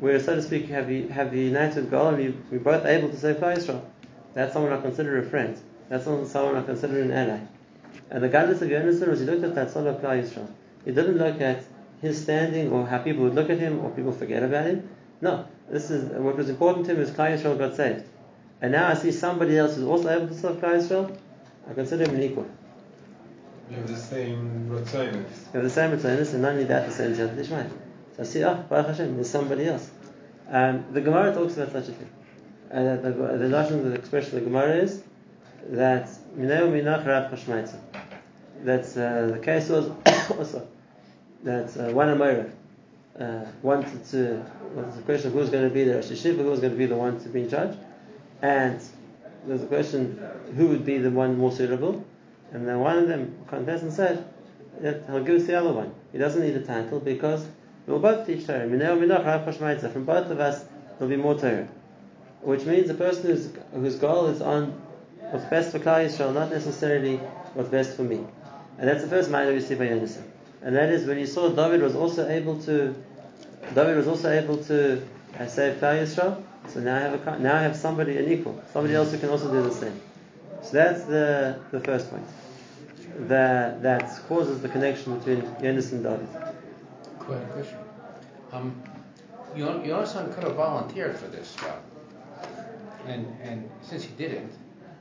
We're, 0.00 0.18
so 0.18 0.34
to 0.34 0.42
speak, 0.42 0.68
have, 0.68 0.88
have 1.10 1.34
united 1.34 1.90
goal 1.90 2.08
and 2.08 2.18
we, 2.18 2.34
we're 2.50 2.64
both 2.64 2.84
able 2.84 3.10
to 3.10 3.16
save 3.16 3.36
Klal 3.36 3.56
Yisrael. 3.56 3.84
That's 4.34 4.52
someone 4.52 4.72
I 4.72 4.80
consider 4.80 5.18
a 5.18 5.22
friend. 5.22 5.56
That's 5.88 6.04
someone 6.04 6.56
I 6.56 6.62
consider 6.62 7.00
an 7.00 7.12
ally. 7.12 7.40
And 8.10 8.22
the 8.22 8.28
guidance 8.28 8.60
of 8.60 8.68
Yonasan 8.68 9.08
was 9.08 9.20
he 9.20 9.26
looked 9.26 9.44
at 9.44 9.54
that 9.54 9.68
of 9.68 10.00
Klal 10.00 10.22
Yisrael. 10.22 10.50
He 10.84 10.90
didn't 10.90 11.16
look 11.16 11.40
at 11.40 11.64
his 12.04 12.20
standing 12.20 12.70
or 12.70 12.86
how 12.86 12.98
people 12.98 13.24
would 13.24 13.34
look 13.34 13.50
at 13.50 13.58
him 13.58 13.80
or 13.84 13.90
people 13.90 14.12
forget 14.12 14.42
about 14.42 14.66
him. 14.66 14.88
No, 15.20 15.46
this 15.70 15.90
is 15.90 16.04
what 16.04 16.36
was 16.36 16.48
important 16.48 16.86
to 16.86 16.92
him 16.92 17.00
is 17.00 17.10
Klal 17.10 17.36
Yisrael 17.36 17.58
got 17.58 17.76
saved. 17.76 18.04
And 18.60 18.72
now 18.72 18.88
I 18.88 18.94
see 18.94 19.12
somebody 19.12 19.58
else 19.58 19.76
who's 19.76 19.84
also 19.84 20.08
able 20.08 20.28
to 20.28 20.34
serve 20.34 20.56
Klal 20.56 20.80
Yisrael. 20.80 21.16
I 21.68 21.74
consider 21.74 22.04
him 22.04 22.14
an 22.16 22.22
equal. 22.22 22.46
You 23.70 23.76
have 23.76 23.88
the 23.88 23.96
same 23.96 24.68
Ratzainus. 24.70 25.52
You 25.52 25.60
have 25.60 25.62
the 25.62 25.70
same 25.70 25.90
Ratzainus, 25.92 26.32
and 26.34 26.42
not 26.42 26.52
only 26.52 26.64
that, 26.64 26.86
the 26.86 26.92
same 26.92 27.14
Ziyad. 27.14 27.70
So 28.16 28.22
I 28.22 28.24
see, 28.24 28.44
oh, 28.44 28.64
Baruch 28.68 28.88
Hashem, 28.88 29.14
there's 29.14 29.30
somebody 29.30 29.66
else. 29.66 29.90
Um, 30.50 30.84
the 30.92 31.00
Gemara 31.00 31.32
talks 31.32 31.56
about 31.56 31.72
such 31.72 31.88
a 31.88 31.92
thing. 31.92 32.10
Uh, 32.70 32.96
the, 32.96 33.10
the 33.10 33.48
Lashon, 33.48 33.82
the 33.84 33.94
expression 33.94 34.36
of 34.36 34.44
the 34.44 34.50
Gemara 34.50 34.76
is 34.76 35.02
that 35.70 36.08
Mineo 36.36 36.70
Minach 36.70 37.06
Rav. 37.06 37.30
That 38.64 38.84
uh, 38.96 39.32
the 39.32 39.38
case 39.38 39.68
was 39.68 39.90
also 40.38 40.68
that 41.44 41.76
uh, 41.76 41.92
one 41.92 42.08
Amora 42.08 42.50
uh, 43.18 43.44
wanted 43.62 44.04
to, 44.06 44.44
was 44.74 44.96
the 44.96 45.02
question 45.02 45.28
of 45.28 45.34
who's 45.34 45.50
going 45.50 45.68
to 45.68 45.72
be 45.72 45.84
the 45.84 45.94
Rosh 45.94 46.06
Yeshiva, 46.06 46.38
who 46.38 46.50
was 46.50 46.60
going 46.60 46.72
to 46.72 46.78
be 46.78 46.86
the 46.86 46.96
one 46.96 47.20
to 47.20 47.28
be 47.28 47.42
in 47.42 47.50
charge, 47.50 47.76
and 48.42 48.80
there's 49.46 49.62
a 49.62 49.66
question 49.66 50.20
who 50.56 50.68
would 50.68 50.84
be 50.84 50.98
the 50.98 51.10
one 51.10 51.38
more 51.38 51.52
suitable, 51.52 52.04
and 52.52 52.66
then 52.66 52.80
one 52.80 52.98
of 52.98 53.08
them 53.08 53.36
contestant 53.46 53.92
said 53.92 54.26
that 54.80 55.04
he'll 55.06 55.22
give 55.22 55.36
us 55.36 55.46
the 55.46 55.58
other 55.58 55.72
one. 55.72 55.94
He 56.12 56.18
doesn't 56.18 56.42
need 56.42 56.56
a 56.56 56.64
title 56.64 56.98
because 56.98 57.46
we'll 57.86 57.98
both 57.98 58.26
teach 58.26 58.46
Torah. 58.46 58.68
From 58.68 60.04
both 60.04 60.30
of 60.30 60.40
us, 60.40 60.64
there'll 60.98 61.10
be 61.10 61.16
more 61.16 61.38
Torah. 61.38 61.68
Which 62.40 62.64
means 62.64 62.88
the 62.88 62.94
person 62.94 63.26
whose, 63.26 63.50
whose 63.72 63.96
goal 63.96 64.26
is 64.26 64.42
on 64.42 64.80
what's 65.30 65.44
best 65.46 65.72
for 65.72 65.78
Klal 65.78 66.06
Yisrael, 66.06 66.34
not 66.34 66.50
necessarily 66.50 67.16
what's 67.54 67.68
best 67.68 67.96
for 67.96 68.02
me. 68.02 68.24
And 68.78 68.88
that's 68.88 69.02
the 69.02 69.08
first 69.08 69.30
mind 69.30 69.52
we 69.54 69.60
see 69.60 69.74
by 69.74 69.86
Yonasan. 69.86 70.24
And 70.62 70.74
that 70.76 70.90
is 70.90 71.06
when 71.06 71.18
you 71.18 71.26
saw 71.26 71.50
David 71.50 71.82
was 71.82 71.94
also 71.94 72.28
able 72.28 72.58
to, 72.62 72.94
David 73.74 73.96
was 73.96 74.08
also 74.08 74.30
able 74.30 74.56
to 74.64 75.02
uh, 75.38 75.46
save 75.46 75.76
Klal 75.76 76.02
Yisrael. 76.02 76.42
So 76.68 76.80
now 76.80 76.96
I 76.96 77.00
have 77.00 77.26
a, 77.26 77.38
now 77.38 77.56
I 77.56 77.62
have 77.62 77.76
somebody 77.76 78.16
an 78.16 78.32
equal, 78.32 78.62
somebody 78.72 78.94
else 78.94 79.12
who 79.12 79.18
can 79.18 79.28
also 79.28 79.50
do 79.50 79.62
the 79.62 79.74
same. 79.74 80.00
So 80.62 80.72
that's 80.72 81.04
the 81.04 81.60
the 81.70 81.80
first 81.80 82.10
point. 82.10 82.26
That 83.28 83.82
that 83.82 84.10
causes 84.28 84.62
the 84.62 84.68
connection 84.68 85.18
between 85.18 85.42
Yonas 85.60 85.92
and 85.92 86.02
David. 86.02 86.28
Quick 87.18 87.50
question. 87.52 87.78
Um, 88.50 88.82
Yonasan 89.54 90.34
could 90.34 90.44
have 90.44 90.56
volunteered 90.56 91.16
for 91.16 91.28
this 91.28 91.54
job, 91.54 91.82
and 93.06 93.26
and 93.42 93.70
since 93.82 94.04
he 94.04 94.12
didn't, 94.16 94.52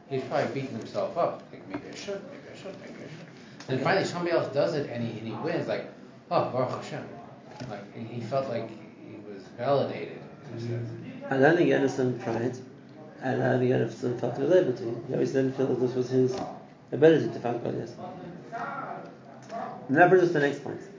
he's 0.10 0.24
probably 0.24 0.54
beating 0.54 0.78
himself 0.78 1.18
up. 1.18 1.44
Like 1.52 1.68
maybe 1.70 1.88
I 1.92 1.96
should, 1.96 2.22
maybe 2.30 2.48
I 2.54 2.58
should, 2.62 2.76
maybe 2.82 3.00
I. 3.06 3.13
And 3.70 3.82
finally, 3.82 4.06
somebody 4.06 4.32
else 4.32 4.54
does 4.54 4.74
it, 4.74 4.90
and 4.90 5.08
he 5.08 5.20
and 5.20 5.28
he 5.28 5.34
wins. 5.34 5.68
Like, 5.68 5.92
oh 6.32 6.50
Baruch 6.50 6.84
Hashem. 6.84 7.08
Like 7.70 8.08
he 8.10 8.22
felt 8.22 8.50
like 8.50 8.70
he 8.70 9.18
was 9.28 9.44
validated. 9.58 10.20
I 11.30 11.38
don't 11.38 11.56
think 11.56 11.70
Yonasan 11.70 12.22
tried, 12.24 12.58
and 13.22 13.44
I 13.44 13.52
don't 13.52 13.60
think 13.60 13.72
Yonasan 13.72 14.20
felt 14.20 14.38
he 14.38 14.44
was 14.44 14.52
able 14.52 14.74
to. 14.74 15.04
He 15.08 15.14
always 15.14 15.32
didn't 15.32 15.54
feel 15.54 15.68
that 15.68 15.80
this 15.80 15.94
was 15.96 16.10
his 16.10 16.36
ability 16.92 17.28
to 17.28 17.40
find 17.40 17.64
God. 17.64 17.76
Yes. 17.78 17.96
And 19.88 19.98
that 19.98 20.10
brings 20.10 20.24
us 20.24 20.30
to 20.30 20.40
the 20.40 20.48
next 20.48 20.64
point. 20.64 20.80
point, 20.80 20.90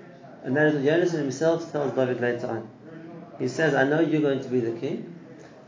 and 0.44 0.56
that 0.56 0.66
is 0.66 0.74
what 0.74 0.84
Yonasan 0.84 1.18
himself 1.18 1.70
tells 1.70 1.92
David 1.92 2.20
later 2.20 2.46
on. 2.46 2.68
He 3.38 3.48
says, 3.48 3.74
"I 3.74 3.84
know 3.84 4.00
you're 4.00 4.22
going 4.22 4.40
to 4.40 4.48
be 4.48 4.60
the 4.60 4.78
king. 4.78 5.14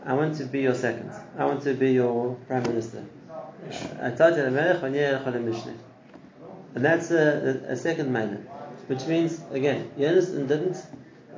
I 0.05 0.15
want 0.15 0.37
to 0.37 0.45
be 0.45 0.61
your 0.61 0.75
second. 0.75 1.11
I 1.37 1.45
want 1.45 1.63
to 1.65 1.75
be 1.75 1.93
your 1.93 2.37
prime 2.47 2.63
minister." 2.63 3.05
And 6.77 6.85
that's 6.85 7.11
a, 7.11 7.63
a, 7.67 7.73
a 7.73 7.77
second 7.77 8.13
minor, 8.13 8.37
which 8.87 9.07
means 9.07 9.41
again, 9.51 9.91
Yonasan 9.99 10.47
didn't 10.47 10.77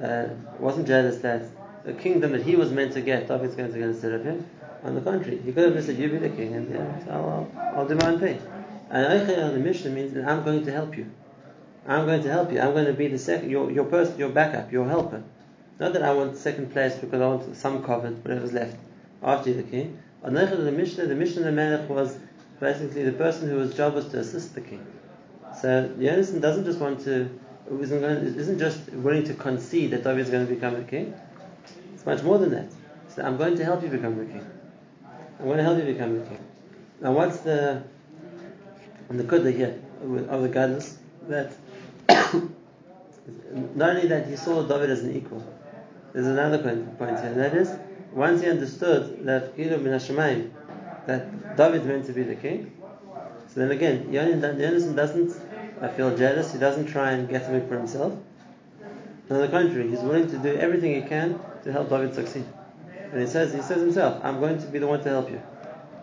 uh, 0.03 0.35
wasn't 0.59 0.88
jealous 0.88 1.18
that 1.18 1.42
the 1.85 1.92
kingdom 1.92 2.33
that 2.33 2.42
he 2.42 2.57
was 2.57 2.72
meant 2.72 2.92
to 2.94 3.01
get, 3.01 3.29
David's 3.29 3.55
going 3.55 3.72
to 3.72 3.79
get 3.79 3.88
instead 3.88 4.14
of 4.14 4.24
him. 4.24 4.44
On 4.83 4.96
the 4.96 5.01
contrary, 5.01 5.40
he 5.44 5.53
could 5.53 5.66
have 5.66 5.74
just 5.74 5.87
said, 5.87 5.96
"You 5.96 6.09
be 6.09 6.18
the 6.18 6.31
king, 6.31 6.55
and 6.55 6.74
yeah, 6.74 7.05
so 7.05 7.11
I'll, 7.12 7.72
I'll, 7.77 7.87
do 7.87 7.94
my 7.94 8.09
own 8.09 8.18
thing." 8.18 8.42
And 8.90 9.07
Eichel 9.07 9.44
on 9.44 9.53
the 9.53 9.61
mission 9.61 9.94
means 9.94 10.12
that 10.14 10.27
I'm 10.27 10.42
going 10.42 10.64
to 10.64 10.72
help 10.72 10.98
you. 10.98 11.09
I'm 11.87 12.05
going 12.05 12.24
to 12.24 12.31
help 12.33 12.51
you. 12.53 12.61
I'm 12.61 12.72
going 12.72 12.87
to 12.87 12.92
be 12.92 13.07
the 13.07 13.18
second, 13.18 13.48
your, 13.48 13.70
your 13.70 13.85
person, 13.85 14.18
your 14.18 14.31
backup, 14.31 14.72
your 14.72 14.88
helper. 14.88 15.22
Not 15.79 15.92
that 15.92 16.03
I 16.03 16.14
want 16.14 16.37
second 16.37 16.72
place 16.72 16.96
because 16.96 17.20
I 17.20 17.29
want 17.29 17.57
some 17.57 17.85
covered, 17.85 18.24
whatever's 18.24 18.53
left 18.53 18.77
after 19.22 19.53
the 19.53 19.62
king. 19.62 20.01
On 20.24 20.35
the 20.35 20.72
Mishnah, 20.72 21.07
the 21.07 21.14
Mishnah 21.14 21.42
of 21.42 21.46
the 21.46 21.53
Melech 21.53 21.88
was 21.88 22.18
basically 22.59 23.05
the 23.05 23.12
person 23.12 23.48
whose 23.48 23.72
job 23.77 23.94
was 23.94 24.09
to 24.09 24.18
assist 24.18 24.57
the 24.57 24.62
king. 24.62 24.85
So 25.60 25.88
Yonasan 25.98 26.40
doesn't 26.40 26.64
just 26.64 26.78
want 26.78 27.00
to, 27.04 27.28
isn't, 27.80 28.00
going, 28.00 28.16
isn't 28.16 28.58
just 28.58 28.92
willing 28.92 29.24
to 29.24 29.34
concede 29.34 29.90
that 29.90 30.04
David 30.04 30.20
is 30.20 30.30
going 30.30 30.46
to 30.46 30.54
become 30.54 30.74
the 30.74 30.82
king. 30.82 31.14
It's 31.94 32.06
much 32.06 32.22
more 32.22 32.38
than 32.38 32.50
that. 32.50 32.66
So 33.08 33.24
I'm 33.24 33.36
going 33.36 33.56
to 33.56 33.64
help 33.64 33.82
you 33.82 33.88
become 33.88 34.18
the 34.18 34.24
king. 34.24 34.46
I'm 35.40 35.46
going 35.46 35.58
to 35.58 35.64
help 35.64 35.78
you 35.78 35.84
become 35.84 36.18
the 36.20 36.26
king. 36.26 36.38
Now, 37.00 37.12
what's 37.12 37.40
the 37.40 37.82
the 39.08 39.24
kudda 39.24 39.56
here 39.56 39.80
of 40.28 40.42
the 40.42 40.48
goddess 40.48 40.98
that 41.28 41.52
not 42.08 43.96
only 43.96 44.06
that 44.08 44.28
he 44.28 44.36
saw 44.36 44.62
David 44.62 44.90
as 44.90 45.02
an 45.02 45.16
equal, 45.16 45.42
there's 46.12 46.26
another 46.26 46.58
point, 46.58 46.98
point 46.98 47.18
here, 47.18 47.30
and 47.30 47.40
that 47.40 47.54
is 47.54 47.70
once 48.12 48.42
he 48.42 48.48
understood 48.48 49.24
that 49.24 49.56
Kilu 49.56 49.82
bin 49.82 50.52
that 51.06 51.56
David's 51.56 51.86
meant 51.86 52.04
to 52.06 52.12
be 52.12 52.22
the 52.22 52.34
king, 52.34 52.72
so 53.48 53.60
then 53.60 53.70
again, 53.70 54.08
Yonasan 54.12 54.94
doesn't 54.94 55.47
feel 55.86 56.16
jealous, 56.16 56.52
he 56.52 56.58
doesn't 56.58 56.86
try 56.86 57.12
and 57.12 57.28
get 57.28 57.44
something 57.44 57.68
for 57.68 57.78
himself. 57.78 58.12
On 59.30 59.38
the 59.38 59.48
contrary, 59.48 59.88
he's 59.88 60.00
willing 60.00 60.28
to 60.30 60.38
do 60.38 60.56
everything 60.56 61.00
he 61.00 61.08
can 61.08 61.38
to 61.62 61.70
help 61.70 61.90
David 61.90 62.14
succeed. 62.14 62.44
And 63.12 63.20
he 63.20 63.26
says, 63.26 63.54
he 63.54 63.62
says 63.62 63.80
himself, 63.80 64.20
I'm 64.24 64.40
going 64.40 64.58
to 64.58 64.66
be 64.66 64.80
the 64.80 64.86
one 64.86 65.02
to 65.04 65.08
help 65.08 65.30
you. 65.30 65.40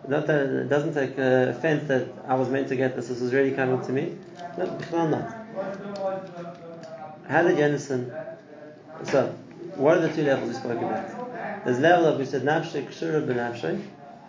Not 0.08 0.26
that 0.28 0.46
it 0.46 0.68
doesn't 0.68 0.94
take 0.94 1.18
uh, 1.18 1.50
offense 1.50 1.88
that 1.88 2.06
I 2.26 2.34
was 2.34 2.48
meant 2.48 2.68
to 2.68 2.76
get 2.76 2.96
this, 2.96 3.08
this 3.08 3.20
was 3.20 3.34
really 3.34 3.52
coming 3.52 3.84
to 3.84 3.92
me. 3.92 4.16
No, 4.56 4.66
not. 4.92 5.34
How 7.28 7.42
did 7.42 7.58
Yonasan, 7.58 8.36
so, 9.04 9.34
what 9.74 9.98
are 9.98 10.00
the 10.00 10.14
two 10.14 10.22
levels 10.22 10.48
we 10.48 10.54
spoke 10.54 10.78
about? 10.78 11.64
There's 11.64 11.78
a 11.78 11.80
level 11.80 12.06
of, 12.06 12.18
we 12.18 12.24
said, 12.24 12.42
nafshe 12.42 12.86
kshura 12.86 13.26
benafshe, 13.26 13.82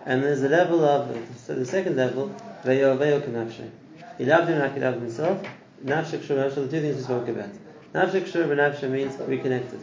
and 0.06 0.24
there's 0.24 0.42
a 0.42 0.50
level 0.50 0.84
of, 0.84 1.16
so 1.38 1.54
the 1.54 1.66
second 1.66 1.96
level, 1.96 2.36
veyo 2.64 2.98
veyo 2.98 3.22
kanafshe. 3.22 3.70
He 4.18 4.26
loved 4.26 4.50
him 4.50 4.60
like 4.60 4.74
he 4.74 4.80
loved 4.80 5.02
himself. 5.02 5.46
Nafshe 5.84 6.20
kshura, 6.20 6.54
so 6.54 6.66
the 6.66 6.72
two 6.72 6.82
things 6.82 6.98
we 6.98 7.04
spoke 7.04 7.28
about. 7.28 7.50
Nafshe 7.94 8.22
kshura 8.22 8.48
benafshe 8.48 8.90
means 8.90 9.16
reconnected. 9.20 9.80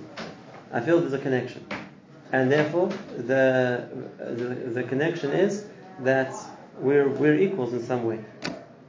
I 0.73 0.81
feel 0.81 1.01
there's 1.01 1.13
a 1.13 1.19
connection. 1.19 1.65
And 2.33 2.51
therefore, 2.51 2.89
the, 3.17 3.89
the, 4.19 4.73
the 4.75 4.83
connection 4.83 5.31
is 5.31 5.67
that 6.01 6.35
we're, 6.79 7.09
we're 7.09 7.37
equals 7.39 7.73
in 7.73 7.85
some 7.85 8.05
way. 8.05 8.25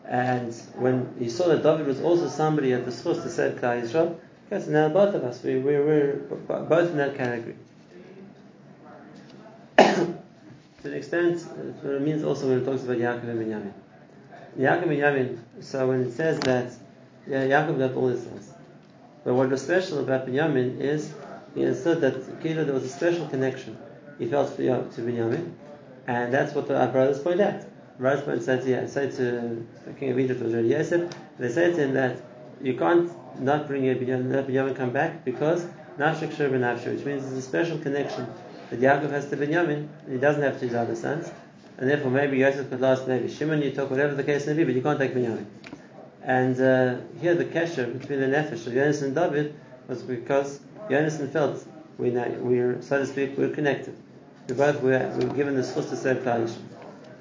And 0.08 0.54
when 0.76 1.16
he 1.20 1.30
saw 1.30 1.48
that 1.50 1.62
David 1.62 1.86
was 1.86 2.02
also 2.02 2.28
somebody 2.28 2.74
at 2.74 2.86
the 2.86 2.92
source 2.92 3.22
to 3.24 3.30
save 3.30 3.60
Klal 3.60 3.82
Yisrael, 3.84 4.18
so 4.50 4.72
now 4.72 4.90
both 4.90 5.16
of 5.16 5.24
us, 5.24 5.44
we, 5.44 5.56
we, 5.56 5.74
we're 5.80 6.14
both 6.48 6.92
in 6.92 6.98
that 6.98 7.16
category. 7.16 7.56
to 9.78 10.16
an 10.84 10.94
extent, 10.94 11.46
uh, 11.84 11.90
it 11.90 12.02
means 12.02 12.24
also 12.24 12.48
when 12.48 12.60
it 12.62 12.66
talks 12.66 12.84
about 12.84 12.98
Yaakov 12.98 13.30
and 13.30 13.40
Binyamin. 13.40 13.74
Yaakov 14.58 14.84
and 14.84 14.92
Binyamin, 14.92 15.40
so 15.62 15.88
when 15.88 16.02
it 16.04 16.14
says 16.14 16.40
that 16.42 16.72
yeah, 17.28 17.44
Yaakov 17.44 17.78
loved 17.78 17.96
all 17.96 18.08
his 18.08 18.24
sons, 18.24 18.54
but 19.24 19.34
what 19.34 19.50
was 19.50 19.62
special 19.62 20.00
about 20.00 20.28
Binyamin 20.28 20.80
is 20.80 21.14
he 21.54 21.66
understood 21.66 22.02
that 22.02 22.42
Kilo, 22.42 22.64
there 22.64 22.74
was 22.74 22.84
a 22.84 22.90
special 22.90 23.28
connection 23.28 23.78
he 24.20 24.28
felt 24.28 24.50
for, 24.52 24.58
to 24.62 25.02
Binyamin, 25.02 25.52
And 26.08 26.34
that's 26.34 26.54
what 26.54 26.70
our 26.72 26.88
brothers 26.88 27.20
point 27.20 27.42
out. 27.42 27.62
Brothers 28.00 28.24
point 28.24 28.44
say 28.44 28.60
to, 28.60 28.88
say 28.88 29.10
to 29.12 29.66
the 29.86 29.94
king 29.94 30.12
of 30.12 30.20
Egypt, 30.20 30.42
was 30.42 30.54
already 30.54 30.70
Yosef, 30.70 31.12
they 31.40 31.50
say 31.50 31.72
to 31.72 31.78
him 31.78 31.94
that 31.94 32.18
you 32.62 32.76
can't 32.76 33.12
not 33.42 33.68
bring 33.68 33.84
your 33.84 33.96
Binyamin, 33.96 34.32
let 34.32 34.48
Binyamin 34.48 34.76
come 34.76 34.92
back 34.92 35.26
because 35.26 35.66
Nafshik 35.98 36.36
Shur 36.36 36.50
which 36.50 37.06
means 37.06 37.24
there's 37.24 37.38
a 37.38 37.42
special 37.42 37.78
connection 37.80 38.28
that 38.70 38.80
Yaakov 38.80 39.12
has 39.12 39.30
to 39.30 39.38
Binyamin, 39.38 39.88
and 40.06 40.14
he 40.14 40.18
doesn't 40.18 40.42
have 40.42 40.60
to 40.60 40.66
his 40.66 40.76
other 40.76 40.96
sons. 40.96 41.30
And 41.78 41.90
therefore, 41.90 42.12
maybe 42.12 42.38
Yosef 42.38 42.70
could 42.70 42.82
last, 42.82 43.08
maybe 43.08 43.28
Shimon 43.28 43.62
you 43.62 43.72
took, 43.72 43.90
whatever 43.92 44.16
the 44.16 44.24
case 44.24 44.48
may 44.48 44.54
be, 44.54 44.64
but 44.64 44.74
you 44.74 44.82
can't 44.82 44.98
take 44.98 45.14
Binyamin. 45.14 45.46
And 46.24 46.60
uh, 46.60 46.98
here 47.20 47.36
the 47.36 47.46
kesher 47.46 48.00
between 48.00 48.20
the 48.20 48.28
nefesh 48.28 48.66
of 48.66 48.74
Yonas 48.74 49.04
and 49.04 49.14
David 49.14 49.54
was 49.88 50.02
because 50.02 50.60
Yonasan 50.90 51.32
felt 51.32 51.66
we 51.98 52.12
we're, 52.12 52.82
so 52.82 53.00
to 53.00 53.06
speak, 53.06 53.38
we're 53.38 53.50
connected. 53.50 53.96
We 54.50 54.56
both 54.56 54.82
were, 54.82 55.16
we 55.18 55.26
were 55.26 55.34
given 55.34 55.56
the 55.56 55.62
schus 55.62 55.90
to 55.90 55.96
serve 55.96 56.24
Kalish. 56.24 56.56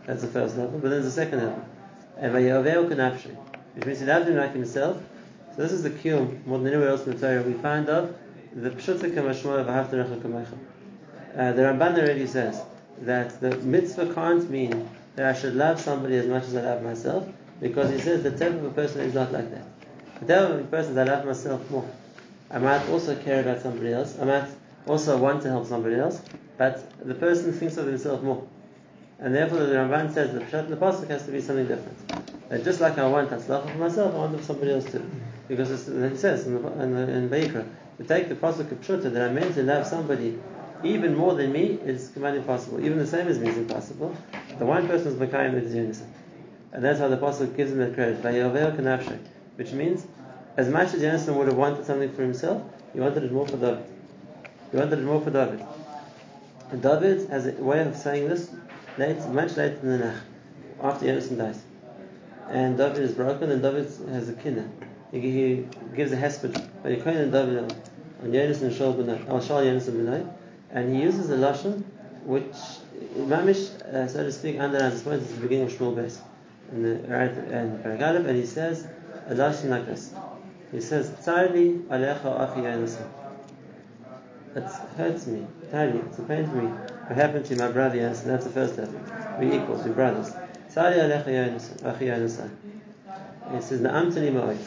That's 0.07 0.23
the 0.23 0.29
first 0.29 0.57
level. 0.57 0.79
But 0.79 0.91
then 0.91 1.03
the 1.03 1.11
second 1.11 1.41
level. 1.41 1.65
And 2.17 2.33
which 3.75 3.87
means 3.87 4.01
he 4.01 4.07
loved 4.07 4.29
him 4.29 4.37
like 4.37 4.53
himself. 4.53 5.03
So 5.55 5.63
this 5.63 5.73
is 5.73 5.83
the 5.83 5.91
kiyum, 5.91 6.45
more 6.47 6.59
than 6.59 6.69
anywhere 6.69 6.89
else 6.91 7.07
in 7.07 7.13
the 7.13 7.19
Torah, 7.19 7.43
we 7.43 7.55
find 7.55 7.89
of 7.89 8.17
the 8.55 8.71
Pshuta 8.71 9.13
Kamashmoy 9.13 9.61
of 9.61 9.67
Haftarach 9.67 10.21
Kamecha. 10.21 10.59
Uh, 11.37 11.53
the 11.53 11.63
Ramban 11.63 11.99
already 11.99 12.27
says 12.27 12.63
that 13.03 13.41
the 13.41 13.57
mitzvah 13.59 14.15
can't 14.15 14.49
mean 14.51 14.89
that 15.17 15.35
I 15.35 15.39
should 15.39 15.55
love 15.55 15.81
somebody 15.81 16.17
as 16.17 16.27
much 16.27 16.45
as 16.45 16.57
I 16.57 16.63
love 16.63 16.83
myself, 16.83 17.29
because 17.61 17.91
he 17.91 17.99
says 17.99 18.23
the 18.23 18.31
type 18.31 18.53
of 18.53 18.65
a 18.65 18.71
person 18.71 19.01
is 19.01 19.15
not 19.15 19.33
like 19.33 19.51
that. 19.51 19.67
The 20.21 20.35
type 20.35 20.51
of 20.51 20.61
a 20.61 20.65
person 20.65 20.93
is 20.93 20.99
I 20.99 21.05
love 21.05 21.25
myself 21.25 21.71
more. 21.71 21.89
I 22.51 22.59
might 22.59 22.89
also 22.89 23.17
care 23.17 23.41
about 23.41 23.63
somebody 23.63 23.93
else. 23.93 24.19
I 24.21 24.25
might 24.25 24.49
also 24.87 25.17
want 25.17 25.43
to 25.43 25.49
help 25.49 25.67
somebody 25.67 25.97
else, 25.97 26.21
but 26.59 27.07
the 27.07 27.15
person 27.15 27.53
thinks 27.53 27.77
of 27.77 27.87
himself 27.87 28.23
more. 28.23 28.47
And 29.19 29.35
therefore 29.35 29.61
the 29.61 29.75
Ramban 29.75 30.13
says 30.13 30.35
the 30.35 30.41
Pshat 30.41 30.69
the 30.69 30.77
Pasuk 30.77 31.09
has 31.09 31.25
to 31.27 31.33
be 31.33 31.41
something 31.41 31.67
different. 31.67 31.97
That 32.49 32.65
just 32.65 32.81
like 32.81 32.99
I 32.99 33.07
want 33.07 33.31
Hatzlacha 33.31 33.73
for 33.73 33.79
myself, 33.79 34.15
I 34.15 34.19
want 34.19 34.35
it 34.35 34.39
for 34.39 34.45
somebody 34.45 34.73
else 34.73 34.91
too. 34.91 35.09
Because 35.49 35.71
he 35.71 36.17
says 36.17 36.47
in, 36.47 36.61
the, 36.61 36.83
in, 36.83 36.95
the, 36.95 37.13
in 37.13 37.29
Vayikra, 37.29 37.67
to 37.99 38.05
take 38.05 38.29
the 38.29 38.35
Pasuk 38.35 38.73
of 38.73 38.81
Pshuta 38.81 39.13
that 39.13 39.23
I'm 39.23 39.35
meant 39.35 39.55
to 39.55 39.63
love 39.63 39.87
somebody 39.87 40.39
even 40.85 41.17
more 41.17 41.35
than 41.35 41.53
me 41.53 41.79
is 41.85 42.09
command 42.09 42.37
impossible. 42.37 42.85
Even 42.85 42.99
the 42.99 43.07
same 43.07 43.27
as 43.27 43.39
me 43.39 43.49
is 43.49 43.57
impossible. 43.57 44.15
The 44.59 44.67
one 44.67 44.87
person 44.87 45.09
is 45.09 45.15
Makayim 45.15 45.53
that 45.55 45.65
is 45.65 45.75
innocent. 45.75 46.13
And 46.73 46.85
that's 46.85 46.99
how 46.99 47.09
the 47.09 47.17
Pasuk 47.17 47.57
gives 47.57 47.73
him 47.73 47.79
that 47.79 47.95
credit. 47.95 49.21
Which 49.57 49.73
means, 49.73 50.07
as 50.57 50.69
much 50.69 50.93
as 50.95 51.01
Jonathan 51.01 51.37
would 51.37 51.49
have 51.49 51.57
wanted 51.57 51.87
something 51.87 52.13
for 52.13 52.23
himself, 52.23 52.63
he 52.93 53.01
wanted 53.01 53.25
it 53.25 53.33
more 53.33 53.47
for 53.47 53.57
David. 53.57 53.85
He 54.71 54.77
wanted 54.77 54.99
it 54.99 55.05
more 55.05 55.21
for 55.21 55.31
David. 55.31 55.65
And 56.71 56.83
David 56.83 57.29
has 57.31 57.47
a 57.47 57.53
way 57.53 57.81
of 57.81 57.97
saying 57.97 58.29
this 58.29 58.51
late, 58.99 59.19
much 59.29 59.57
later 59.57 59.79
the 59.83 59.99
Nach, 59.99 60.21
after 60.83 61.07
Jonathan 61.07 61.39
dies. 61.39 61.63
And 62.51 62.77
David 62.77 62.99
is 62.99 63.13
broken, 63.13 63.51
and 63.51 63.63
David 63.63 63.87
has 64.11 64.29
a 64.29 64.33
kinna. 64.33 64.69
He, 65.13 65.21
he 65.21 65.69
gives 65.95 66.13
a 66.13 66.17
hesped. 66.17 66.69
But 66.83 66.93
he 66.93 66.99
and 66.99 67.33
David 67.33 67.59
on 68.23 68.31
Yonas 68.33 68.63
and 68.63 68.75
Shal 68.75 68.95
Yonas 68.95 70.35
and 70.75 70.85
and 70.87 70.95
he 70.95 71.03
uses 71.03 71.31
a 71.31 71.37
lashon 71.37 71.83
which 72.25 72.53
Mamish, 73.17 73.81
uh, 73.83 74.09
so 74.09 74.25
to 74.25 74.33
speak, 74.33 74.59
underlines 74.59 74.95
this 74.95 75.03
point. 75.03 75.23
It's 75.23 75.33
the 75.33 75.41
beginning 75.41 75.67
of 75.67 75.73
Shmuel 75.73 75.95
Beis 75.95 76.19
in 76.73 76.83
the 76.83 77.09
right 77.09 77.31
in 77.31 77.79
Paragalib, 77.79 78.27
and 78.27 78.37
he 78.37 78.47
says 78.47 78.87
a 79.29 79.35
lashon 79.35 79.69
like 79.69 79.87
this. 79.87 80.13
He 80.73 80.81
says, 80.81 81.11
"Tzarli 81.11 81.85
alecha 81.85 82.41
achi 82.41 82.63
Yonasan." 82.63 83.07
It 84.57 84.63
hurts 84.97 85.27
me, 85.27 85.47
tiny. 85.71 85.99
It's 85.99 86.19
a 86.19 86.23
pain 86.23 86.47
for 86.47 86.57
me. 86.57 86.67
What 86.67 87.17
happened 87.17 87.45
to 87.47 87.57
my 87.57 87.71
brother 87.71 87.97
Yonasan? 87.97 88.25
That's 88.25 88.45
the 88.45 88.53
first 88.53 88.77
level. 88.79 89.01
We 89.39 89.55
equals, 89.55 89.85
we 89.85 89.93
brothers. 89.93 90.33
Tzarli 90.73 90.99
alecha 90.99 91.85
achi 91.85 92.07
Yonasan. 92.07 92.51
He 93.53 93.61
says, 93.61 93.81
"Na'amtani 93.81 94.33
ma'oit." 94.33 94.59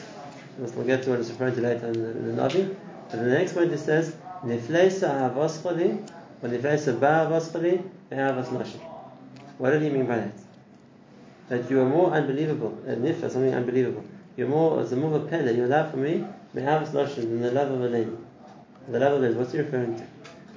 We'll 0.57 0.85
get 0.85 1.03
to 1.03 1.11
what 1.11 1.19
it's 1.19 1.29
referring 1.29 1.55
to 1.55 1.61
later 1.61 1.87
in 1.87 2.01
the, 2.01 2.09
in 2.11 2.35
the 2.35 2.41
Navi. 2.41 2.75
But 3.09 3.19
the 3.19 3.25
next 3.27 3.53
point 3.53 3.71
he 3.71 3.77
says, 3.77 4.15
Nifleisa 4.45 5.09
havascholi, 5.09 6.07
or 6.43 6.49
nifleisa 6.49 6.93
ba'avascholi, 6.99 7.81
ve'avas 8.11 8.49
nashim. 8.49 8.81
What 9.57 9.71
did 9.71 9.81
he 9.81 9.89
mean 9.89 10.05
by 10.05 10.17
that? 10.17 10.33
That 11.49 11.71
you 11.71 11.81
are 11.81 11.89
more 11.89 12.11
unbelievable, 12.11 12.77
uh, 12.87 12.91
nifla, 12.91 13.31
something 13.31 13.53
unbelievable. 13.53 14.03
You're 14.35 14.47
more, 14.47 14.81
it's 14.81 14.91
a 14.91 14.95
more 14.95 15.15
of 15.15 15.27
pele, 15.27 15.55
your 15.55 15.65
love 15.65 15.89
for 15.89 15.97
me, 15.97 16.23
ve'avas 16.55 16.89
nashim, 16.89 17.15
than 17.15 17.41
the 17.41 17.51
love 17.51 17.71
of 17.71 17.81
a 17.81 17.87
lady. 17.87 18.11
The 18.87 18.99
love 18.99 19.13
of 19.13 19.19
a 19.19 19.21
lady, 19.23 19.33
what's 19.33 19.53
he 19.53 19.57
referring 19.57 19.97
to? 19.97 20.05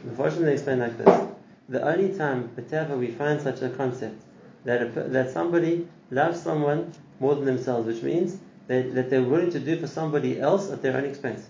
Unfortunately, 0.04 0.46
they 0.46 0.52
explain 0.54 0.80
like 0.80 0.98
this. 0.98 1.28
The 1.70 1.82
only 1.82 2.14
time, 2.14 2.50
whatever, 2.54 2.98
we 2.98 3.06
find 3.12 3.40
such 3.40 3.62
a 3.62 3.70
concept, 3.70 4.20
that, 4.64 4.82
a, 4.82 4.86
that 5.08 5.30
somebody 5.30 5.88
loves 6.10 6.42
someone 6.42 6.92
more 7.18 7.34
than 7.34 7.46
themselves, 7.46 7.86
which 7.86 8.02
means 8.02 8.36
that, 8.66 8.94
that 8.94 9.08
they're 9.08 9.22
willing 9.22 9.50
to 9.52 9.60
do 9.60 9.80
for 9.80 9.86
somebody 9.86 10.38
else 10.38 10.70
at 10.70 10.82
their 10.82 10.96
own 10.98 11.04
expense 11.04 11.46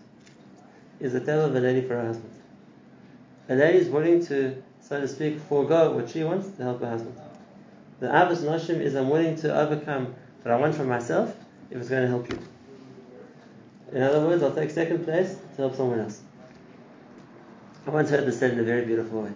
is 1.00 1.14
the 1.14 1.20
tell 1.20 1.46
of 1.46 1.56
a 1.56 1.60
lady 1.60 1.80
for 1.80 1.94
her 1.94 2.06
husband. 2.06 2.30
A 3.48 3.54
lady 3.54 3.78
is 3.78 3.88
willing 3.88 4.24
to, 4.26 4.62
so 4.80 5.00
to 5.00 5.08
speak, 5.08 5.40
forego 5.40 5.92
what 5.92 6.10
she 6.10 6.22
wants 6.22 6.48
to 6.56 6.62
help 6.62 6.80
her 6.80 6.90
husband. 6.90 7.18
The 7.98 8.06
Avos 8.06 8.38
Noshim 8.38 8.80
is 8.80 8.94
I'm 8.94 9.10
willing 9.10 9.36
to 9.36 9.54
overcome 9.58 10.14
what 10.42 10.52
I 10.52 10.56
want 10.56 10.74
for 10.74 10.84
myself 10.84 11.34
if 11.70 11.78
it's 11.78 11.88
going 11.88 12.02
to 12.02 12.08
help 12.08 12.30
you. 12.30 12.38
In 13.92 14.02
other 14.02 14.20
words, 14.20 14.42
I'll 14.42 14.54
take 14.54 14.70
second 14.70 15.04
place 15.04 15.36
to 15.56 15.62
help 15.62 15.74
someone 15.74 16.00
else. 16.00 16.20
I 17.86 17.90
once 17.90 18.10
heard 18.10 18.26
this 18.26 18.38
said 18.38 18.52
in 18.52 18.60
a 18.60 18.62
very 18.62 18.84
beautiful 18.84 19.22
way. 19.22 19.32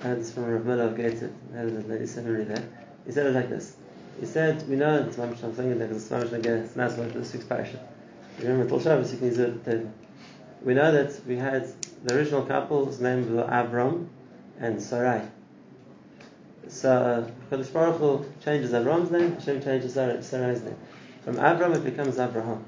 I 0.00 0.08
heard 0.08 0.20
this 0.20 0.32
from 0.32 0.44
Rav 0.44 0.66
Miller 0.66 0.84
of 0.84 0.96
Gateshead. 0.96 1.32
I 1.52 1.58
heard 1.58 1.72
it 1.72 1.88
Lady 1.88 2.06
Seminary 2.06 2.44
there. 2.44 2.68
He 3.06 3.12
said 3.12 3.26
it 3.26 3.34
like 3.34 3.48
this. 3.48 3.76
He 4.20 4.26
said, 4.26 4.68
we 4.68 4.76
know, 4.76 5.04
it's 5.04 5.18
I'm 5.18 5.34
saying 5.36 5.70
it 5.70 5.78
because 5.78 6.10
it's 6.12 6.76
nice 6.76 6.96
one 6.96 7.10
for 7.10 7.18
this 7.18 7.32
week's 7.32 7.46
parasha. 7.46 7.80
Remember 8.40 8.68
Tul 8.68 8.80
Shabbos, 8.80 9.12
you 9.12 9.18
can 9.18 9.28
use 9.28 9.38
it 9.38 9.48
at 9.48 9.64
the 9.64 9.70
table 9.70 9.92
we 10.64 10.74
know 10.74 10.92
that 10.92 11.20
we 11.26 11.36
had 11.36 11.68
the 12.04 12.14
original 12.14 12.44
couple's 12.44 13.00
names 13.00 13.28
were 13.28 13.44
Avram 13.44 14.06
and 14.58 14.80
Sarai. 14.80 15.22
So 16.68 17.30
Kodesh 17.50 17.72
Baruch 17.72 17.98
Hu 17.98 18.24
changes 18.44 18.72
Avram's 18.72 19.10
name, 19.10 19.34
Hashem 19.34 19.62
changes 19.62 19.94
Sarai's 19.94 20.62
name. 20.62 20.76
From 21.22 21.36
Avram 21.36 21.76
it 21.76 21.84
becomes 21.84 22.18
Abraham. 22.18 22.64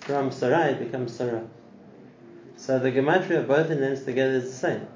From 0.00 0.30
Sarai 0.30 0.70
it 0.72 0.78
becomes 0.78 1.14
Sarah. 1.14 1.44
So 2.56 2.78
the 2.78 2.90
gematria 2.90 3.38
of 3.38 3.48
both 3.48 3.68
the 3.68 3.74
names 3.74 4.04
together 4.04 4.34
is 4.34 4.44
the 4.44 4.56
same. 4.56 4.86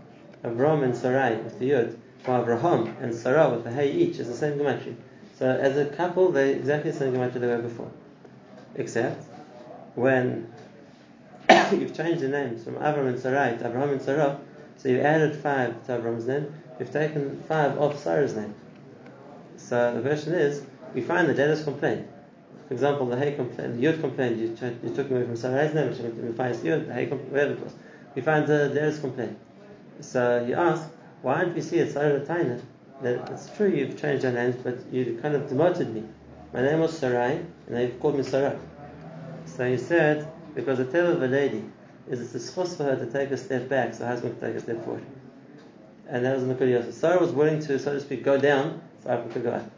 Avram 0.44 0.84
and 0.84 0.96
Sarai 0.96 1.36
with 1.36 1.58
the 1.58 1.70
Yud, 1.70 1.96
while 2.24 2.42
Abraham 2.42 2.96
and 3.00 3.14
Sarah 3.14 3.50
with 3.50 3.64
the 3.64 3.72
Hey 3.72 3.90
each 3.90 4.18
is 4.18 4.28
the 4.28 4.34
same 4.34 4.58
gematria. 4.58 4.94
So 5.38 5.48
as 5.48 5.76
a 5.76 5.86
couple, 5.86 6.30
they're 6.30 6.54
exactly 6.54 6.92
the 6.92 6.98
same 6.98 7.12
gematria 7.12 7.40
they 7.40 7.46
were 7.46 7.58
before. 7.58 7.90
Except 8.76 9.24
when 9.94 10.52
you've 11.72 11.94
changed 11.94 12.20
the 12.20 12.28
names 12.28 12.64
from 12.64 12.74
Avram 12.74 13.08
and 13.08 13.18
Sarai 13.18 13.56
to 13.58 13.66
Abraham 13.66 13.90
and 13.90 14.02
Sarah, 14.02 14.40
so 14.76 14.88
you 14.88 15.00
added 15.00 15.36
five 15.36 15.84
to 15.86 15.96
Abraham's 15.96 16.26
name, 16.26 16.52
you've 16.78 16.92
taken 16.92 17.42
five 17.48 17.78
off 17.78 18.02
Sarah's 18.02 18.34
name. 18.34 18.54
So 19.56 19.94
the 19.94 20.00
question 20.00 20.34
is, 20.34 20.62
we 20.94 21.00
find 21.00 21.28
the 21.28 21.34
debtors 21.34 21.64
complain. 21.64 22.08
For 22.68 22.74
example, 22.74 23.06
the 23.06 23.16
Hay 23.16 23.34
complained, 23.34 23.78
the 23.78 23.86
Yud 23.86 24.00
complained, 24.00 24.38
you, 24.38 24.56
you 24.82 24.94
took 24.94 25.10
away 25.10 25.24
from 25.24 25.36
Sarai's 25.36 25.74
name, 25.74 25.90
which 25.90 25.98
implies 26.00 26.58
Yud, 26.58 26.86
the 26.86 26.94
Hay 26.94 27.06
whatever 27.06 27.52
it 27.52 27.60
was. 27.60 27.72
We 28.14 28.22
find 28.22 28.46
the 28.46 28.68
debtors 28.68 29.00
complain. 29.00 29.36
So 30.00 30.44
he 30.44 30.54
asked, 30.54 30.88
why 31.22 31.42
don't 31.42 31.54
we 31.54 31.60
see 31.60 31.78
it 31.78 31.92
Sarah 31.92 32.20
Taina? 32.20 32.60
That 33.02 33.30
it's 33.30 33.50
true 33.56 33.68
you've 33.68 34.00
changed 34.00 34.24
your 34.24 34.32
names, 34.32 34.56
but 34.62 34.78
you 34.92 35.18
kind 35.22 35.34
of 35.34 35.48
demoted 35.48 35.92
me. 35.92 36.04
My 36.52 36.62
name 36.62 36.80
was 36.80 36.96
Sarai, 36.96 37.32
and 37.66 37.76
they've 37.76 37.98
called 38.00 38.16
me 38.16 38.22
Sarah. 38.22 38.58
So 39.44 39.68
he 39.68 39.76
said, 39.76 40.30
because 40.58 40.78
the 40.78 40.84
tale 40.86 41.12
of 41.12 41.22
a 41.22 41.28
lady 41.28 41.62
is 42.08 42.20
it's 42.20 42.34
a 42.34 42.52
schos 42.52 42.76
for 42.76 42.82
her 42.82 42.96
to 42.96 43.06
take 43.06 43.30
a 43.30 43.36
step 43.36 43.68
back 43.68 43.94
so 43.94 44.04
her 44.04 44.10
husband 44.10 44.40
can 44.40 44.48
take 44.48 44.56
a 44.56 44.60
step 44.60 44.84
forward. 44.84 45.06
And 46.08 46.24
that 46.24 46.34
was 46.34 46.44
the 46.44 46.52
Makul 46.52 46.92
Sarah 46.92 47.20
was 47.20 47.30
willing 47.30 47.60
to, 47.60 47.78
so 47.78 47.92
to 47.92 48.00
speak, 48.00 48.24
go 48.24 48.38
down 48.38 48.82
so 49.04 49.10
Abraham 49.12 49.30
could 49.30 49.44
go 49.44 49.52
up. 49.52 49.70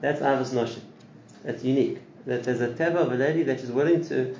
That's 0.00 0.20
Avos 0.20 0.52
Noshim. 0.52 0.80
That's 1.44 1.62
unique. 1.62 1.98
That 2.26 2.42
there's 2.42 2.60
a 2.60 2.68
teva 2.68 2.96
of 2.96 3.12
a 3.12 3.14
lady 3.14 3.44
that 3.44 3.60
is 3.60 3.70
willing 3.70 4.04
to 4.08 4.34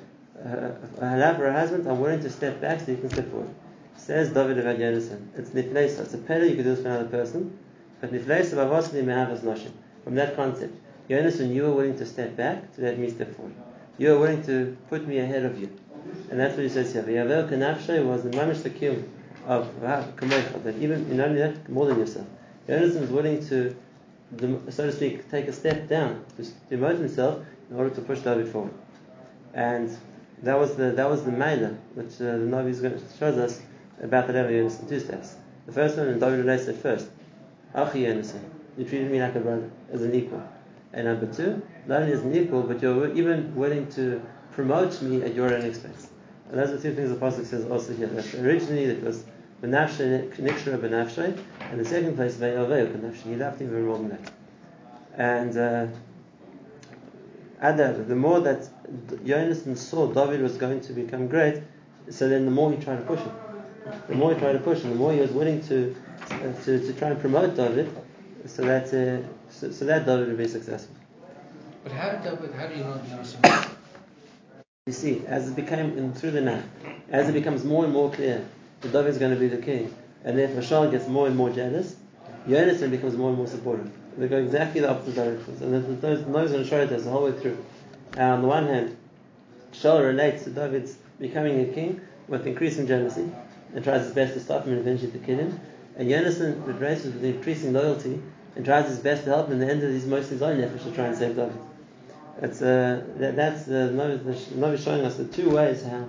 uh, 0.44 0.72
allow 0.98 1.36
for 1.36 1.44
her 1.44 1.52
husband, 1.52 1.86
I'm 1.86 2.00
willing 2.00 2.20
to 2.22 2.30
step 2.30 2.60
back 2.60 2.80
so 2.80 2.90
you 2.90 2.96
can 2.96 3.10
step 3.10 3.30
forward. 3.30 3.54
Says 3.96 4.30
David 4.30 4.58
of 4.58 4.64
Yonasan. 4.64 5.28
It's 5.36 5.50
nifleisa. 5.50 6.00
It's 6.00 6.14
a 6.14 6.18
pele 6.18 6.48
you 6.48 6.56
could 6.56 6.64
do 6.64 6.74
this 6.74 6.82
for 6.82 6.88
another 6.88 7.08
person. 7.08 7.56
But 8.00 8.12
nifleisa 8.12 8.54
bavosli 8.54 9.04
mehavas 9.04 9.40
noshim. 9.40 9.70
From 10.02 10.16
that 10.16 10.34
concept. 10.34 10.74
Yonasan, 11.08 11.54
you 11.54 11.62
were 11.62 11.72
willing 11.72 11.96
to 11.98 12.04
step 12.04 12.36
back 12.36 12.74
to 12.74 12.80
let 12.80 12.98
me 12.98 13.08
step 13.10 13.36
forward. 13.36 13.54
You 13.96 14.12
are 14.12 14.18
willing 14.18 14.42
to 14.46 14.76
put 14.90 15.06
me 15.06 15.18
ahead 15.18 15.44
of 15.44 15.60
you. 15.60 15.70
And 16.30 16.38
that's 16.40 16.56
what 16.56 16.62
he 16.62 16.68
says 16.68 16.92
here. 16.92 17.02
V'yavel 17.02 17.48
kanafshay 17.48 18.04
was 18.04 18.22
the 18.22 18.30
mamish 18.30 18.62
the 18.62 19.04
of 19.46 19.68
kamoicha, 20.16 20.62
that 20.64 20.76
even 20.76 21.16
not 21.16 21.28
only 21.28 21.40
that, 21.40 21.68
more 21.68 21.86
than 21.86 21.98
yourself. 21.98 22.26
Yonasan 22.68 23.02
is 23.02 23.10
willing 23.10 23.46
to, 23.48 23.76
so 24.70 24.86
to 24.86 24.92
speak, 24.92 25.30
take 25.30 25.48
a 25.48 25.52
step 25.52 25.88
down, 25.88 26.24
to 26.36 26.42
demote 26.70 26.98
himself 26.98 27.44
in 27.70 27.76
order 27.76 27.94
to 27.94 28.00
push 28.00 28.20
David 28.20 28.48
forward. 28.48 28.72
And 29.52 29.96
that 30.42 30.58
was 30.58 30.76
the 30.76 30.90
that 30.92 31.08
was 31.08 31.24
the 31.24 31.30
maila 31.30 31.76
which 31.94 32.14
uh, 32.20 32.38
the 32.38 32.46
Navi 32.46 32.74
shows 33.18 33.38
us 33.38 33.60
about 34.02 34.26
the 34.26 34.44
of 34.44 34.50
Yonasan. 34.50 34.88
Two 34.88 35.00
steps. 35.00 35.36
The 35.66 35.72
first 35.72 35.96
one, 35.96 36.08
and 36.08 36.20
David 36.20 36.60
said 36.60 36.76
first, 36.76 37.08
Achi 37.74 38.02
Yonasan. 38.02 38.40
you 38.76 38.84
treated 38.84 39.10
me 39.10 39.20
like 39.20 39.34
a 39.34 39.40
brother, 39.40 39.70
as 39.92 40.02
an 40.02 40.14
equal. 40.14 40.42
And 40.92 41.06
number 41.06 41.26
two, 41.32 41.62
not 41.86 42.02
only 42.02 42.12
as 42.12 42.20
an 42.20 42.34
equal, 42.34 42.62
but 42.62 42.80
you're 42.82 43.12
even 43.14 43.54
willing 43.54 43.88
to 43.92 44.22
promote 44.54 45.00
me 45.02 45.22
at 45.22 45.34
your 45.34 45.52
own 45.52 45.64
expense. 45.64 46.08
And 46.48 46.58
those 46.58 46.70
are 46.70 46.80
two 46.80 46.94
things 46.94 47.10
the 47.10 47.16
Pasuk 47.16 47.46
says 47.46 47.64
also 47.70 47.94
here. 47.94 48.06
That 48.06 48.34
originally 48.34 48.84
it 48.84 49.02
was 49.02 49.24
Benafshay, 49.62 50.34
Nikshra 50.36 50.78
Benafshay, 50.78 51.38
and 51.70 51.80
the 51.80 51.84
second 51.84 52.16
place, 52.16 52.36
Ve'aveu 52.36 52.92
Benafshay. 52.94 53.22
He 53.22 53.36
loved 53.36 53.60
him 53.60 53.70
very 53.70 53.82
more 53.82 53.98
than 53.98 54.10
that. 54.10 54.32
And 55.16 55.56
uh, 55.56 55.86
the 57.60 58.14
more 58.16 58.40
that 58.40 58.68
Jonathan 59.24 59.76
saw 59.76 60.06
David 60.06 60.42
was 60.42 60.56
going 60.56 60.80
to 60.82 60.92
become 60.92 61.28
great, 61.28 61.62
so 62.10 62.28
then 62.28 62.44
the 62.44 62.50
more 62.50 62.70
he 62.70 62.76
tried 62.76 62.96
to 62.96 63.02
push 63.02 63.20
him. 63.20 63.32
The 64.08 64.14
more 64.14 64.34
he 64.34 64.40
tried 64.40 64.52
to 64.52 64.58
push 64.58 64.80
him, 64.80 64.90
the 64.90 64.96
more 64.96 65.12
he 65.12 65.20
was 65.20 65.30
willing 65.30 65.62
to 65.68 65.94
uh, 66.30 66.52
to, 66.64 66.78
to 66.78 66.92
try 66.94 67.10
and 67.10 67.20
promote 67.20 67.54
David, 67.54 67.94
so 68.46 68.62
that 68.62 68.86
uh, 68.88 69.26
so, 69.50 69.70
so 69.70 69.84
that 69.84 70.06
David 70.06 70.28
would 70.28 70.38
be 70.38 70.48
successful. 70.48 70.94
But 71.82 71.92
how 71.92 72.10
did 72.10 72.22
David, 72.22 72.52
how 72.54 72.66
do 72.66 72.74
you 72.74 72.84
know 72.84 72.94
that 72.94 73.04
he 73.04 73.10
Jonathan? 73.10 73.73
You 74.86 74.92
see, 74.92 75.22
as 75.26 75.48
it 75.48 75.56
became 75.56 75.96
in, 75.96 76.12
through 76.12 76.32
the 76.32 76.42
night, 76.42 76.62
as 77.08 77.26
it 77.30 77.32
becomes 77.32 77.64
more 77.64 77.84
and 77.84 77.92
more 77.94 78.10
clear 78.12 78.46
that 78.82 78.92
David 78.92 79.12
is 79.12 79.16
going 79.16 79.32
to 79.32 79.40
be 79.40 79.48
the 79.48 79.56
king, 79.56 79.94
and 80.22 80.38
therefore 80.38 80.60
Shaul 80.60 80.90
gets 80.90 81.08
more 81.08 81.26
and 81.26 81.34
more 81.34 81.48
jealous, 81.48 81.96
Jonathan 82.46 82.90
becomes 82.90 83.16
more 83.16 83.30
and 83.30 83.38
more 83.38 83.46
supportive. 83.46 83.90
They 84.18 84.28
go 84.28 84.36
exactly 84.36 84.82
the 84.82 84.90
opposite 84.90 85.14
directions, 85.14 85.62
and 85.62 85.72
those 85.72 86.22
those 86.26 86.50
going 86.50 86.62
to 86.62 86.68
show 86.68 86.82
it 86.82 86.92
us 86.92 87.04
the 87.04 87.10
whole 87.10 87.24
way 87.24 87.32
through. 87.32 87.64
On 88.18 88.42
the 88.42 88.46
one 88.46 88.66
hand, 88.66 88.94
Shaul 89.72 90.04
relates 90.04 90.44
to 90.44 90.50
David's 90.50 90.98
becoming 91.18 91.60
a 91.60 91.72
king 91.72 92.02
with 92.28 92.46
increasing 92.46 92.86
jealousy, 92.86 93.32
and 93.74 93.82
tries 93.82 94.04
his 94.04 94.12
best 94.12 94.34
to 94.34 94.40
stop 94.40 94.66
him 94.66 94.74
and 94.74 94.80
eventually 94.82 95.12
to 95.12 95.18
kill 95.18 95.38
him. 95.38 95.60
And 95.96 96.10
Jonathan 96.10 96.62
relates 96.62 97.04
with 97.04 97.24
increasing 97.24 97.72
loyalty 97.72 98.20
and 98.54 98.66
tries 98.66 98.88
his 98.88 98.98
best 98.98 99.24
to 99.24 99.30
help 99.30 99.46
him. 99.46 99.54
In 99.54 99.60
the 99.60 99.66
end, 99.66 99.80
he's 99.80 100.04
mostly 100.04 100.32
his 100.32 100.42
own 100.42 100.60
effort 100.60 100.82
to 100.82 100.90
try 100.90 101.06
and 101.06 101.16
save 101.16 101.36
David. 101.36 101.56
It's 102.42 102.58
that, 102.58 103.36
that's 103.36 103.64
the 103.64 103.90
Navi 103.92 104.84
showing 104.84 105.04
us 105.04 105.16
the 105.16 105.24
two 105.24 105.50
ways 105.50 105.84
how 105.84 106.08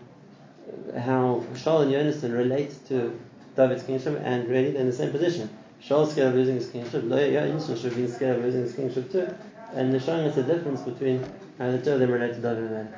how 0.97 1.43
Shaul 1.53 1.83
and 1.83 1.91
Jonathan 1.91 2.31
relate 2.33 2.75
to 2.87 3.17
David's 3.55 3.83
kingship, 3.83 4.19
and 4.23 4.47
really 4.47 4.71
they're 4.71 4.81
in 4.81 4.87
the 4.87 4.93
same 4.93 5.11
position. 5.11 5.49
Shaul's 5.81 6.11
scared 6.11 6.29
of 6.29 6.35
losing 6.35 6.55
his 6.55 6.67
kingship, 6.67 7.07
Jonathan 7.07 7.77
should 7.77 7.95
be 7.95 8.07
scared 8.07 8.37
of 8.37 8.43
losing 8.43 8.61
his 8.61 8.73
kingship 8.73 9.11
too, 9.11 9.27
and 9.73 9.93
they're 9.93 9.99
showing 9.99 10.27
us 10.27 10.35
the 10.35 10.43
difference 10.43 10.81
between 10.81 11.23
how 11.59 11.71
the 11.71 11.77
two 11.79 11.93
of 11.93 11.99
them 11.99 12.11
relate 12.11 12.33
to 12.33 12.41
David 12.41 12.71
and 12.71 12.89